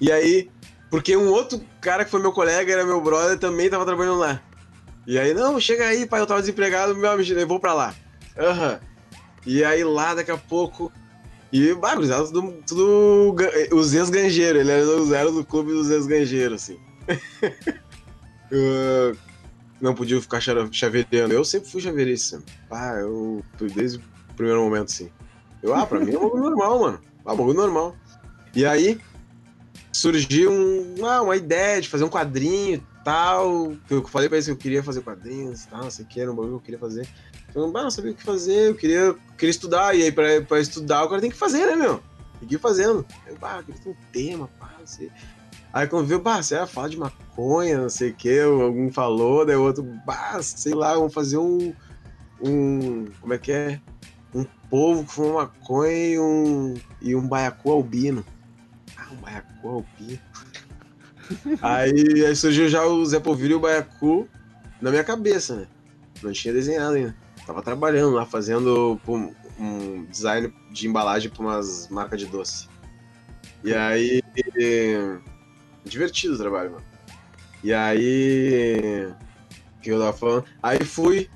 [0.00, 0.50] E aí,
[0.90, 4.40] porque um outro cara que foi meu colega, era meu brother, também tava trabalhando lá.
[5.06, 7.94] E aí, não, chega aí, pai, eu tava desempregado, meu, me levou pra lá.
[8.36, 8.80] Aham.
[9.46, 10.92] E aí lá, daqui a pouco.
[11.52, 16.78] E, gurizada, tudo, tudo ga- os ex-ganjeiros, ele era, era do clube dos ex-ganjeiros, assim.
[18.50, 19.16] Eu
[19.80, 21.32] não podia ficar chaveirando.
[21.32, 22.42] Eu sempre fui chaveirista.
[22.70, 23.44] Ah, eu.
[23.74, 24.02] Desde o
[24.36, 25.08] primeiro momento, assim.
[25.62, 27.00] Eu, ah, pra mim é um bagulho normal, mano.
[27.24, 27.96] Ah, bagulho normal.
[28.54, 28.98] E aí,
[29.96, 33.72] surgiu um, ah, uma ideia de fazer um quadrinho e tal.
[33.86, 36.08] que Eu falei pra eles que eu queria fazer quadrinhos e tal, não sei o
[36.08, 37.08] que, era um bagulho que eu queria fazer.
[37.54, 39.96] Eu ah, não sabia o que fazer, eu queria, queria estudar.
[39.96, 42.02] E aí, pra, pra estudar, o cara tem que fazer, né, meu?
[42.48, 43.06] Ir fazendo.
[43.26, 45.10] Eu, ah, eu queria ter um tema, pá, não sei.
[45.72, 49.56] Aí quando viu, bah, você falar de maconha, não sei o que, algum falou, daí
[49.56, 51.74] o outro, bah, sei lá, vamos fazer um.
[52.42, 53.80] um como é que é?
[54.34, 58.24] Um povo que fuma maconha e um, e um baiacu albino.
[59.06, 60.20] Ah, um baiacu albino.
[61.62, 64.28] aí, aí surgiu já o Zé Polvilho e o baiacu
[64.80, 65.66] na minha cabeça, né?
[66.22, 67.16] Não tinha desenhado ainda.
[67.46, 69.00] Tava trabalhando lá, fazendo
[69.58, 72.68] um design de embalagem para umas marcas de doce.
[73.62, 74.22] E aí.
[75.84, 76.84] Divertido o trabalho, mano.
[77.62, 79.08] E aí.
[79.76, 80.44] O que eu tava falando?
[80.62, 81.30] Aí fui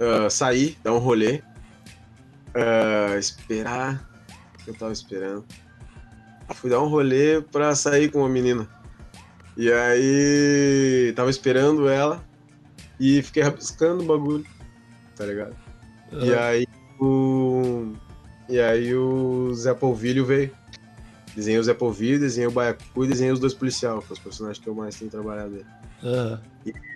[0.00, 1.42] ah, sair, dar um rolê.
[2.54, 4.08] ah, esperar.
[4.54, 5.44] O que eu tava esperando?
[6.54, 8.68] Fui dar um rolê pra sair com uma menina.
[9.56, 11.12] E aí.
[11.16, 12.22] Tava esperando ela.
[12.98, 14.44] E fiquei rabiscando o bagulho.
[15.16, 15.54] Tá ligado?
[16.12, 16.66] E aí
[17.00, 17.92] o.
[18.48, 20.50] E aí o Zé Polvilho veio.
[21.34, 24.18] Desenhei o Zé Polvilho, desenhei o Baiacu e desenhei os dois policial, que são os
[24.22, 25.64] personagens que eu mais tenho trabalhado aí.
[26.02, 26.40] Aham.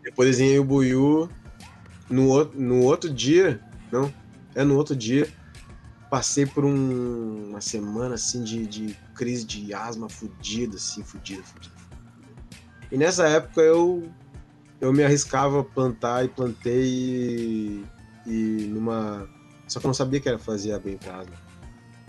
[0.02, 1.28] Depois desenhei o Buiu.
[2.08, 3.60] No, outro- no outro dia,
[3.92, 4.12] não,
[4.54, 5.28] é no outro dia,
[6.10, 11.74] passei por um- uma semana assim de, de crise de asma fudida, assim, fudida, fudida.
[12.90, 14.10] E nessa época eu,
[14.80, 17.84] eu me arriscava a plantar e plantei e,
[18.26, 19.28] e numa.
[19.68, 21.34] Só que eu não sabia que era fazia bem pra asma.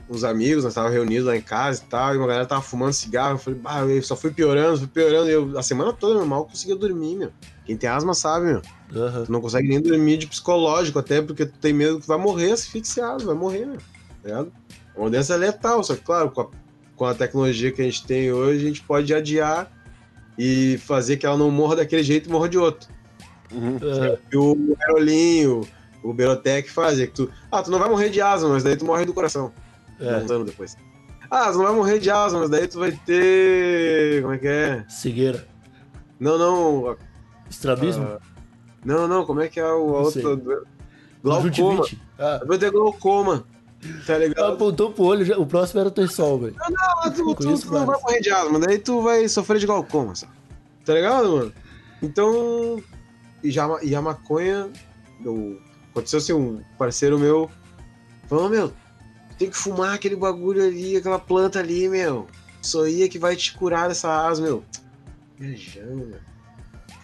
[0.10, 2.94] Uns amigos, nós estávamos reunidos lá em casa e tal, e uma galera tava fumando
[2.94, 3.36] cigarro.
[3.36, 5.30] Eu falei, bah, eu só fui piorando, fui piorando.
[5.30, 7.32] E eu, a semana toda, meu mal, conseguia dormir, meu.
[7.66, 8.62] Quem tem asma sabe, meu.
[8.96, 9.26] Aham.
[9.26, 12.54] Tu não consegue nem dormir de psicológico, até porque tu tem medo que vai morrer
[12.54, 13.78] asfixiado, vai morrer, meu.
[13.78, 13.84] Tá
[14.24, 14.52] ligado?
[14.96, 16.48] Uma doença letal, só que, claro, com a,
[17.02, 19.72] com a tecnologia que a gente tem hoje, a gente pode adiar
[20.38, 22.88] e fazer que ela não morra daquele jeito e morra de outro.
[23.52, 23.80] Uhum.
[24.32, 25.62] E o Aerolinho,
[26.04, 27.32] o Berotec fazem, que tu.
[27.52, 29.52] Ah, tu não vai morrer de asma, mas daí tu morre do coração.
[30.00, 30.78] É, Uns anos depois.
[31.32, 34.22] Ah, tu não vai morrer de asma, mas daí tu vai ter.
[34.22, 34.86] Como é que é?
[34.88, 35.48] cegueira.
[36.20, 36.98] Não, não.
[37.50, 38.04] Estrabismo?
[38.06, 38.20] ah,
[38.86, 40.40] Não, não, como é que é o outro?
[41.24, 41.84] Glaucoma.
[42.20, 43.44] Ah, Eu vou ter glaucoma.
[44.06, 44.54] Tá ligado?
[44.54, 46.56] apontou pro olho, o próximo era Torsol, velho.
[46.60, 49.66] Ah, tu, tu, conheço tu não vai morrer de asma, daí tu vai sofrer de
[49.66, 50.34] glaucoma, sabe?
[50.86, 51.54] Tá ligado, mano?
[52.02, 52.82] Então,
[53.44, 54.70] e, já, e a maconha,
[55.24, 55.60] eu,
[55.92, 57.50] aconteceu assim, um parceiro meu
[58.32, 58.72] falou, meu,
[59.38, 62.28] tem que fumar aquele bagulho ali, aquela planta ali, meu.
[62.62, 64.64] Isso aí é que vai te curar dessa asma, meu.
[65.38, 66.20] Viajando, meu.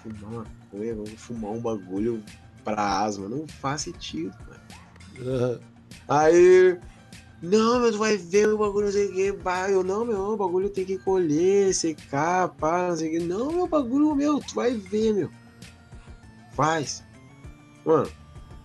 [0.03, 2.23] Fumar maconha, vou fumar um bagulho
[2.63, 3.27] pra asma.
[3.27, 5.59] Não faz sentido, mano.
[5.59, 5.59] Ah,
[6.07, 6.79] Aí,
[7.41, 9.71] não, meu, tu vai ver o bagulho, não sei o que.
[9.71, 13.25] Eu, não, meu, o bagulho tem que colher, secar, pá, não sei o que.
[13.25, 15.29] Não, meu, bagulho, meu, tu vai ver, meu.
[16.53, 17.03] Faz.
[17.85, 18.09] Mano,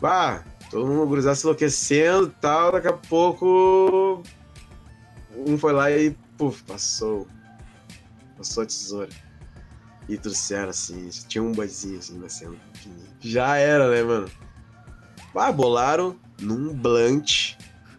[0.01, 4.23] pá, todo mundo gurizado se enlouquecendo e tal, daqui a pouco.
[5.37, 7.27] Um foi lá e, puf, passou.
[8.39, 9.11] Passou a tesoura.
[10.09, 13.09] E trouxeram assim, tinha um boizinho assim nascendo pequenininho.
[13.21, 14.31] Já era, né, mano?
[15.35, 17.57] Ah, bolaram num blunt.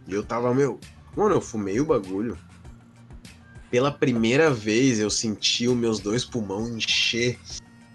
[0.08, 0.80] E eu tava, meu.
[1.16, 2.38] Mano, eu fumei o bagulho.
[3.72, 7.40] Pela primeira vez eu senti os meus dois pulmões encher.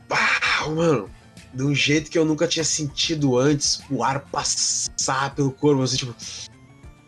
[0.08, 1.08] Pá, mano.
[1.54, 3.80] De um jeito que eu nunca tinha sentido antes.
[3.90, 5.82] O ar passar pelo corpo.
[5.82, 6.14] Assim, tipo.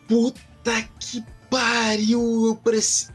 [0.07, 2.47] Puta que pariu.
[2.47, 3.09] Eu preci-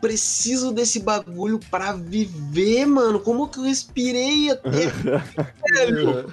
[0.00, 3.20] preciso desse bagulho pra viver, mano.
[3.20, 4.86] Como que eu respirei até.
[5.74, 6.32] velho?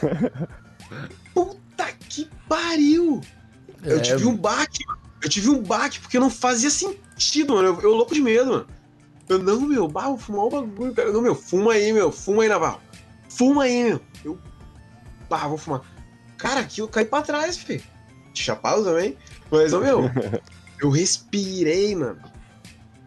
[2.12, 3.22] Que pariu!
[3.82, 5.00] Eu É, tive um baque, mano.
[5.22, 7.68] Eu tive um baque porque não fazia sentido, mano.
[7.68, 8.66] Eu, eu louco de medo, mano.
[9.30, 11.10] Eu, não, meu, bah, vou fumar o bagulho, cara.
[11.10, 12.12] Não, meu, fuma aí, meu.
[12.12, 12.80] Fuma aí, Navarro.
[13.30, 14.00] Fuma aí, meu.
[14.22, 14.38] Eu,
[15.30, 15.80] bah, vou fumar.
[16.36, 17.82] Cara, aqui eu caí pra trás, filho.
[18.34, 19.16] De chapado também.
[19.50, 20.02] Mas, ô, meu,
[20.82, 22.20] eu respirei, mano.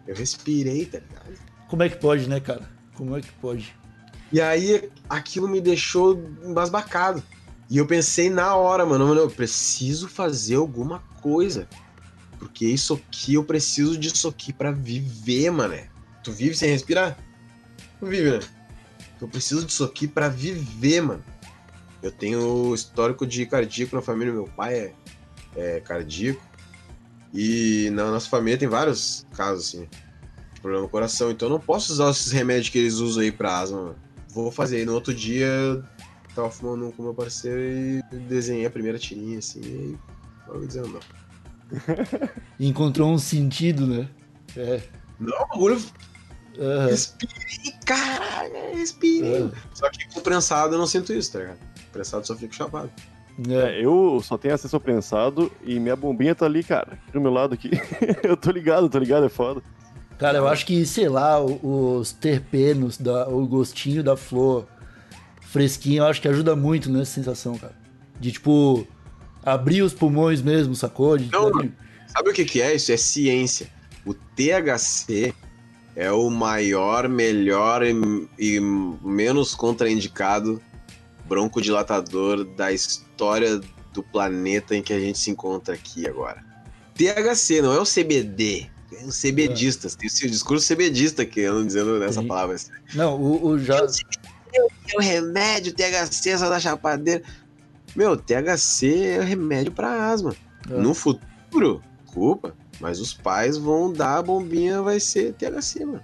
[0.04, 1.38] Eu respirei, tá ligado?
[1.68, 2.68] Como é que pode, né, cara?
[2.94, 3.72] Como é que pode?
[4.32, 7.22] E aí aquilo me deixou embasbacado.
[7.68, 11.68] E eu pensei na hora, mano, mano, eu preciso fazer alguma coisa.
[12.38, 15.88] Porque isso aqui, eu preciso disso aqui pra viver, mané.
[16.22, 17.18] Tu vive sem respirar?
[17.98, 18.40] Tu vive, né?
[19.20, 21.24] Eu preciso disso aqui pra viver, mano.
[22.02, 24.94] Eu tenho histórico de cardíaco na família, meu pai é,
[25.56, 26.42] é cardíaco.
[27.34, 29.88] E na nossa família tem vários casos, assim,
[30.54, 31.30] de problema no coração.
[31.30, 33.96] Então eu não posso usar esses remédios que eles usam aí pra asma, mano.
[34.28, 34.82] Vou fazer.
[34.82, 35.82] E no outro dia,
[36.36, 39.98] tava fumando um com meu parceiro e desenhei a primeira tirinha, assim, e aí
[40.46, 41.00] logo desandou.
[42.60, 44.08] Encontrou um sentido, né?
[44.56, 44.82] É.
[45.18, 45.80] Não, o bagulho
[46.58, 46.86] Aham.
[46.86, 49.44] Respirei, caralho, respirei.
[49.44, 49.50] É.
[49.74, 51.58] Só que com prensado eu não sinto isso, tá ligado?
[51.92, 52.90] Prensado só fico chapado.
[53.48, 53.52] É.
[53.52, 57.20] É, eu só tenho acesso ao prensado e minha bombinha tá ali, cara, aqui do
[57.20, 57.70] meu lado aqui.
[58.24, 59.62] eu tô ligado, tô ligado, é foda.
[60.18, 64.66] Cara, eu acho que, sei lá, os terpenos, da, o gostinho da flor
[65.56, 67.74] fresquinho, eu acho que ajuda muito nessa sensação, cara.
[68.20, 68.86] De, tipo,
[69.42, 71.16] abrir os pulmões mesmo, sacou?
[71.16, 71.72] De, Não, abrir-
[72.08, 72.92] Sabe o que, que é isso?
[72.92, 73.68] É ciência.
[74.04, 75.32] O THC
[75.94, 77.92] é o maior, melhor e,
[78.38, 80.60] e menos contraindicado
[81.26, 83.60] broncodilatador da história
[83.92, 86.44] do planeta em que a gente se encontra aqui agora.
[86.94, 88.66] THC não é o CBD.
[88.92, 89.94] É os CBDistas.
[89.96, 92.56] Tem esse discurso CBDista que andam dizendo nessa palavra.
[92.94, 93.76] Não, o, o já.
[93.78, 93.88] É o
[94.98, 97.22] remédio, THC, só da chapadeira.
[97.94, 100.34] Meu, THC é remédio pra asma.
[100.70, 100.74] É.
[100.74, 106.02] No futuro, desculpa, mas os pais vão dar a bombinha, vai ser THC, mano.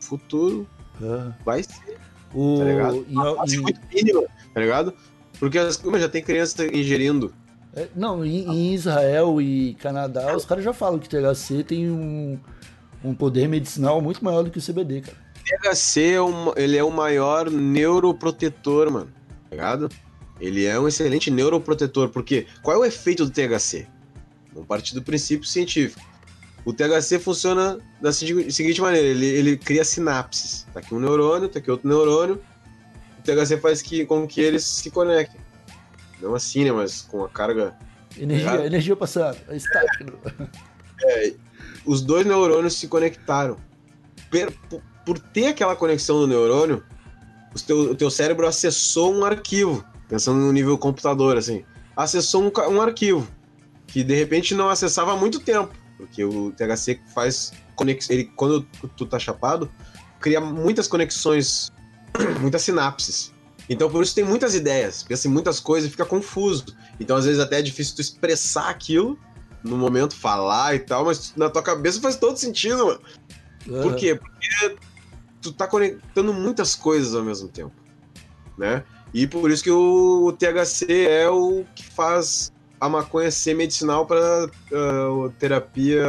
[0.00, 0.66] Futuro
[1.02, 1.32] Ah.
[1.44, 1.96] vai ser.
[2.34, 3.06] O, Tá ligado?
[3.36, 4.94] Vai ser em- muito mínimo, tá ligado?
[5.38, 7.32] Porque as, já tem criança ingerindo.
[7.74, 12.38] é, não, em, em Israel e Canadá, os caras já falam que THC tem um,
[13.04, 15.16] um poder medicinal muito maior do que o CBD, cara.
[15.46, 19.12] THC é um, ele é o maior neuroprotetor, mano.
[19.48, 19.88] Tá ligado?
[20.40, 22.08] Ele é um excelente neuroprotetor.
[22.10, 23.86] Porque qual é o efeito do THC?
[24.52, 26.04] Vamos partir do princípio científico.
[26.64, 30.66] O THC funciona da segui- seguinte maneira: ele, ele cria sinapses.
[30.74, 32.42] Tá aqui um neurônio, tá aqui outro neurônio.
[33.18, 35.40] O THC faz que, com que eles se conectem.
[36.20, 36.72] Não assim, né?
[36.72, 37.74] Mas com a carga
[38.18, 38.66] Energia, Ligado?
[38.66, 40.06] energia passada, a estática.
[41.84, 43.58] os dois neurônios se conectaram.
[44.30, 44.52] Per-
[45.06, 46.82] por, por ter aquela conexão do neurônio,
[47.54, 51.64] o teu, o teu cérebro acessou um arquivo, pensando no nível computador, assim.
[51.96, 53.26] Acessou um, um arquivo
[53.86, 58.10] que de repente não acessava há muito tempo, porque o THC faz conex...
[58.10, 58.62] ele quando
[58.96, 59.70] tu tá chapado,
[60.20, 61.72] cria muitas conexões,
[62.40, 63.32] muitas sinapses.
[63.68, 66.66] Então por isso tem muitas ideias, pensa em muitas coisas e fica confuso.
[67.00, 69.18] Então às vezes até é difícil tu expressar aquilo
[69.62, 73.00] no momento, falar e tal, mas na tua cabeça faz todo sentido, mano.
[73.64, 73.96] Por Aham.
[73.96, 74.14] quê?
[74.14, 74.76] Porque
[75.40, 77.72] tu tá conectando muitas coisas ao mesmo tempo,
[78.56, 78.84] né?
[79.14, 84.50] E por isso que o, THC é o que faz a maconha ser medicinal para
[85.38, 86.04] terapia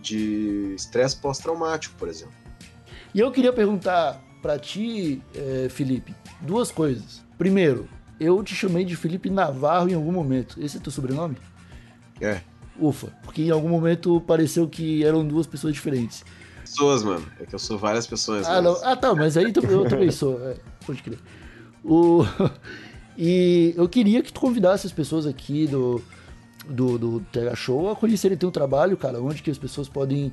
[0.00, 2.34] de estresse pós-traumático, por exemplo.
[3.14, 7.24] E eu queria perguntar pra ti, eh, Felipe, duas coisas.
[7.38, 7.88] Primeiro,
[8.20, 10.62] eu te chamei de Felipe Navarro em algum momento.
[10.62, 11.36] Esse é teu sobrenome?
[12.20, 12.40] É.
[12.78, 16.24] Ufa, porque em algum momento pareceu que eram duas pessoas diferentes.
[16.70, 17.26] Pessoas, mano.
[17.40, 18.46] É que eu sou várias pessoas.
[18.46, 18.84] Ah, mas- não.
[18.84, 20.40] ah tá, mas aí eu também sou.
[20.48, 20.56] É,
[20.86, 21.18] pode crer.
[21.84, 22.24] O...
[23.20, 26.00] E eu queria que tu convidasse as pessoas aqui do,
[26.68, 29.20] do, do TH Show a conhecerem teu trabalho, cara.
[29.20, 30.32] Onde que as pessoas podem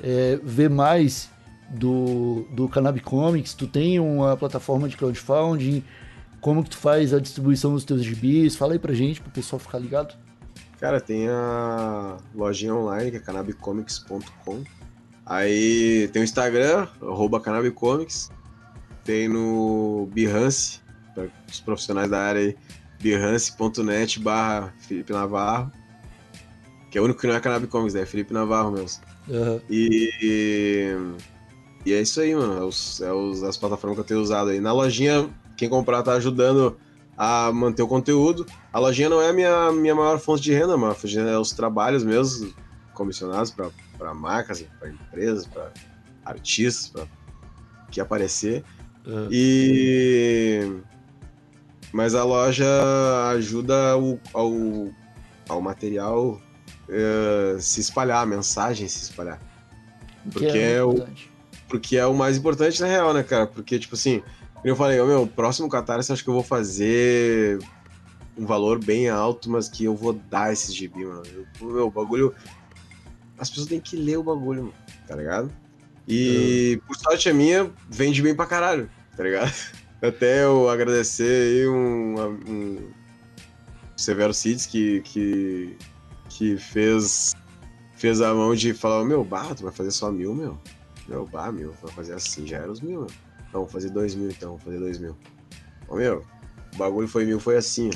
[0.00, 1.28] é, ver mais
[1.70, 3.52] do, do Cannabis Comics.
[3.52, 5.82] Tu tem uma plataforma de crowdfunding.
[6.40, 8.54] Como que tu faz a distribuição dos teus gibis?
[8.54, 10.14] Fala aí pra gente, pro pessoal ficar ligado.
[10.78, 14.62] Cara, tem a lojinha online, que é canabicomics.com.
[15.30, 17.40] Aí tem o Instagram, arroba.
[19.04, 20.80] Tem no Behance,
[21.14, 22.56] para os profissionais da área aí,
[23.00, 25.70] behance.net barra Felipe Navarro.
[26.90, 28.00] Que é o único que não é Canabicomics, né?
[28.02, 29.02] É Felipe Navarro mesmo.
[29.30, 29.60] Aham.
[29.70, 30.96] E,
[31.86, 32.58] e é isso aí, mano.
[32.60, 34.58] É, os- é os- as plataformas que eu tenho usado aí.
[34.60, 36.76] Na lojinha, quem comprar tá ajudando
[37.16, 38.44] a manter o conteúdo.
[38.72, 40.96] A lojinha não é a minha, minha maior fonte de renda, mano.
[41.28, 42.52] É os trabalhos mesmo,
[42.94, 43.70] comissionados para
[44.14, 45.70] marcas, para empresas, para
[46.24, 47.06] artistas, para
[47.90, 48.64] que aparecer.
[49.06, 49.28] aham.
[49.30, 50.80] E.
[51.92, 52.66] Mas a loja
[53.34, 54.52] ajuda o- ao,
[55.48, 56.40] ao material
[56.88, 59.38] eh, se espalhar, a mensagem se espalhar.
[60.24, 61.30] Que porque é o- importante.
[61.68, 63.46] Porque é o mais importante na real, né, cara?
[63.46, 64.22] Porque, tipo assim,
[64.64, 67.58] eu falei, ô, meu, próximo Catarse acho que eu vou fazer
[68.36, 71.22] um valor bem alto, mas que eu vou dar esse gibi, mano.
[71.60, 72.34] Eu, meu, o bagulho.
[73.40, 74.74] As pessoas têm que ler o bagulho, mano,
[75.08, 75.50] tá ligado?
[76.06, 79.50] E por sorte a minha, vende bem pra caralho, tá ligado?
[80.02, 82.90] Até eu agradecer aí um, um
[83.96, 85.76] Severo Cids que, que,
[86.28, 87.34] que fez,
[87.94, 90.58] fez a mão de falar, meu, bah, tu vai fazer só mil, meu?
[91.08, 93.10] Meu, bah, mil, vai fazer assim, já era os mil, meu.
[93.52, 95.16] Não, vou fazer dois mil então, vou fazer dois mil.
[95.88, 96.24] Ô, meu,
[96.74, 97.90] o bagulho foi mil, foi assim,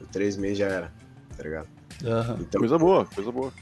[0.00, 0.04] ó.
[0.12, 0.92] Três meses já era,
[1.36, 1.68] tá ligado?
[2.04, 2.38] Aham.
[2.40, 3.52] Então, Coisa boa, coisa boa.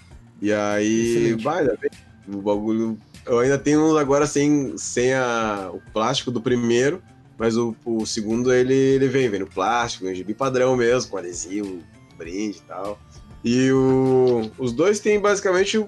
[0.42, 1.44] E aí, Excelente.
[1.44, 1.90] vai, bem,
[2.26, 2.98] o bagulho.
[3.24, 7.00] Eu ainda tenho agora sem, sem a, o plástico do primeiro,
[7.38, 11.16] mas o, o segundo ele, ele vem, vem no plástico, vem gibi padrão mesmo, com
[11.16, 11.78] adesivo,
[12.18, 12.98] brinde e tal.
[13.44, 15.86] E o, os dois têm basicamente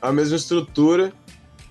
[0.00, 1.12] a mesma estrutura,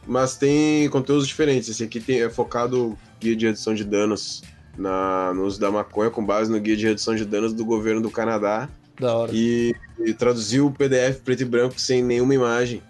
[0.06, 1.68] mas tem conteúdos diferentes.
[1.68, 4.44] Esse aqui tem, é focado guia de redução de danos
[4.78, 8.02] na, no uso da maconha, com base no guia de redução de danos do governo
[8.02, 8.70] do Canadá
[9.00, 9.32] Da hora.
[9.34, 12.84] e, e traduziu o PDF preto e branco sem nenhuma imagem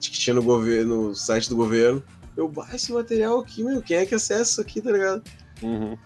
[0.00, 2.02] que tinha no governo, no site do governo.
[2.36, 5.22] Eu, bah, esse material aqui, meu, quem é que acessa isso aqui, tá ligado?
[5.62, 5.96] Uhum.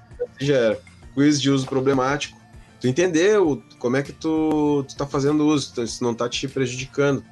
[0.40, 0.80] Já era.
[1.14, 2.38] Quiz de uso problemático.
[2.80, 6.48] Tu entendeu como é que tu, tu tá fazendo uso, então isso não tá te
[6.48, 7.22] prejudicando.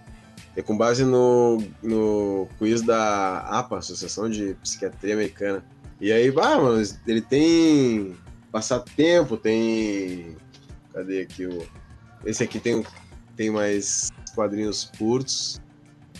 [0.55, 5.65] É com base no, no quiz da APA, Associação de Psiquiatria Americana.
[6.01, 8.17] E aí, bah, mano, ele tem
[8.51, 10.37] passatempo, tem.
[10.99, 11.65] Cadê aqui o.
[12.25, 12.85] Esse aqui tem,
[13.37, 15.61] tem mais quadrinhos curtos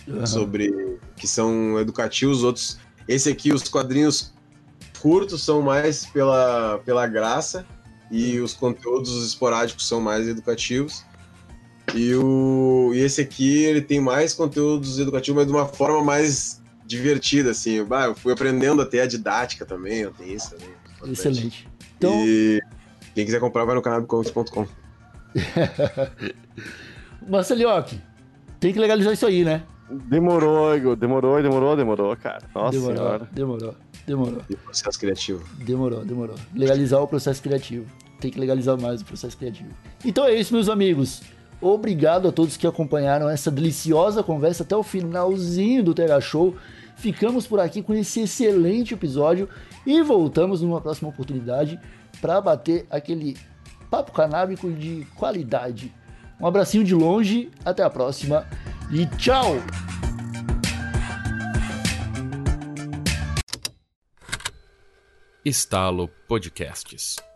[0.07, 0.25] Aham.
[0.25, 0.97] sobre.
[1.17, 2.79] que são educativos, outros.
[3.05, 4.33] Esse aqui, os quadrinhos
[5.01, 7.65] curtos são mais pela, pela graça
[8.09, 11.03] e os conteúdos esporádicos são mais educativos.
[11.93, 16.61] E, o, e esse aqui, ele tem mais conteúdos educativos, mas de uma forma mais
[16.85, 17.73] divertida, assim.
[17.73, 20.69] Eu fui aprendendo até a didática também, eu tenho isso também.
[20.69, 21.19] importante.
[21.19, 21.67] Excelente.
[21.97, 22.61] Então, E
[23.19, 24.65] quem quiser comprar, vai no canabicomics.com.
[27.27, 27.99] Marcelioque,
[28.59, 29.63] tem que legalizar isso aí, né?
[29.89, 30.95] Demorou, Igor.
[30.95, 32.41] Demorou, demorou, demorou, cara.
[32.55, 33.29] Nossa demorou, senhora.
[33.31, 33.75] demorou,
[34.07, 35.43] demorou, E processo criativo.
[35.57, 36.35] demorou, demorou.
[36.55, 37.85] Legalizar o processo criativo.
[38.21, 39.69] Tem que legalizar mais o processo criativo.
[40.05, 41.21] Então é isso, meus amigos.
[41.61, 46.55] Obrigado a todos que acompanharam essa deliciosa conversa até o finalzinho do TH Show.
[46.95, 49.49] Ficamos por aqui com esse excelente episódio
[49.85, 51.77] e voltamos numa próxima oportunidade
[52.21, 53.37] para bater aquele
[53.89, 55.93] papo canábico de qualidade.
[56.39, 58.47] Um abracinho de longe, até a próxima
[58.91, 59.55] e tchau!
[65.45, 67.28] Estalo Podcasts.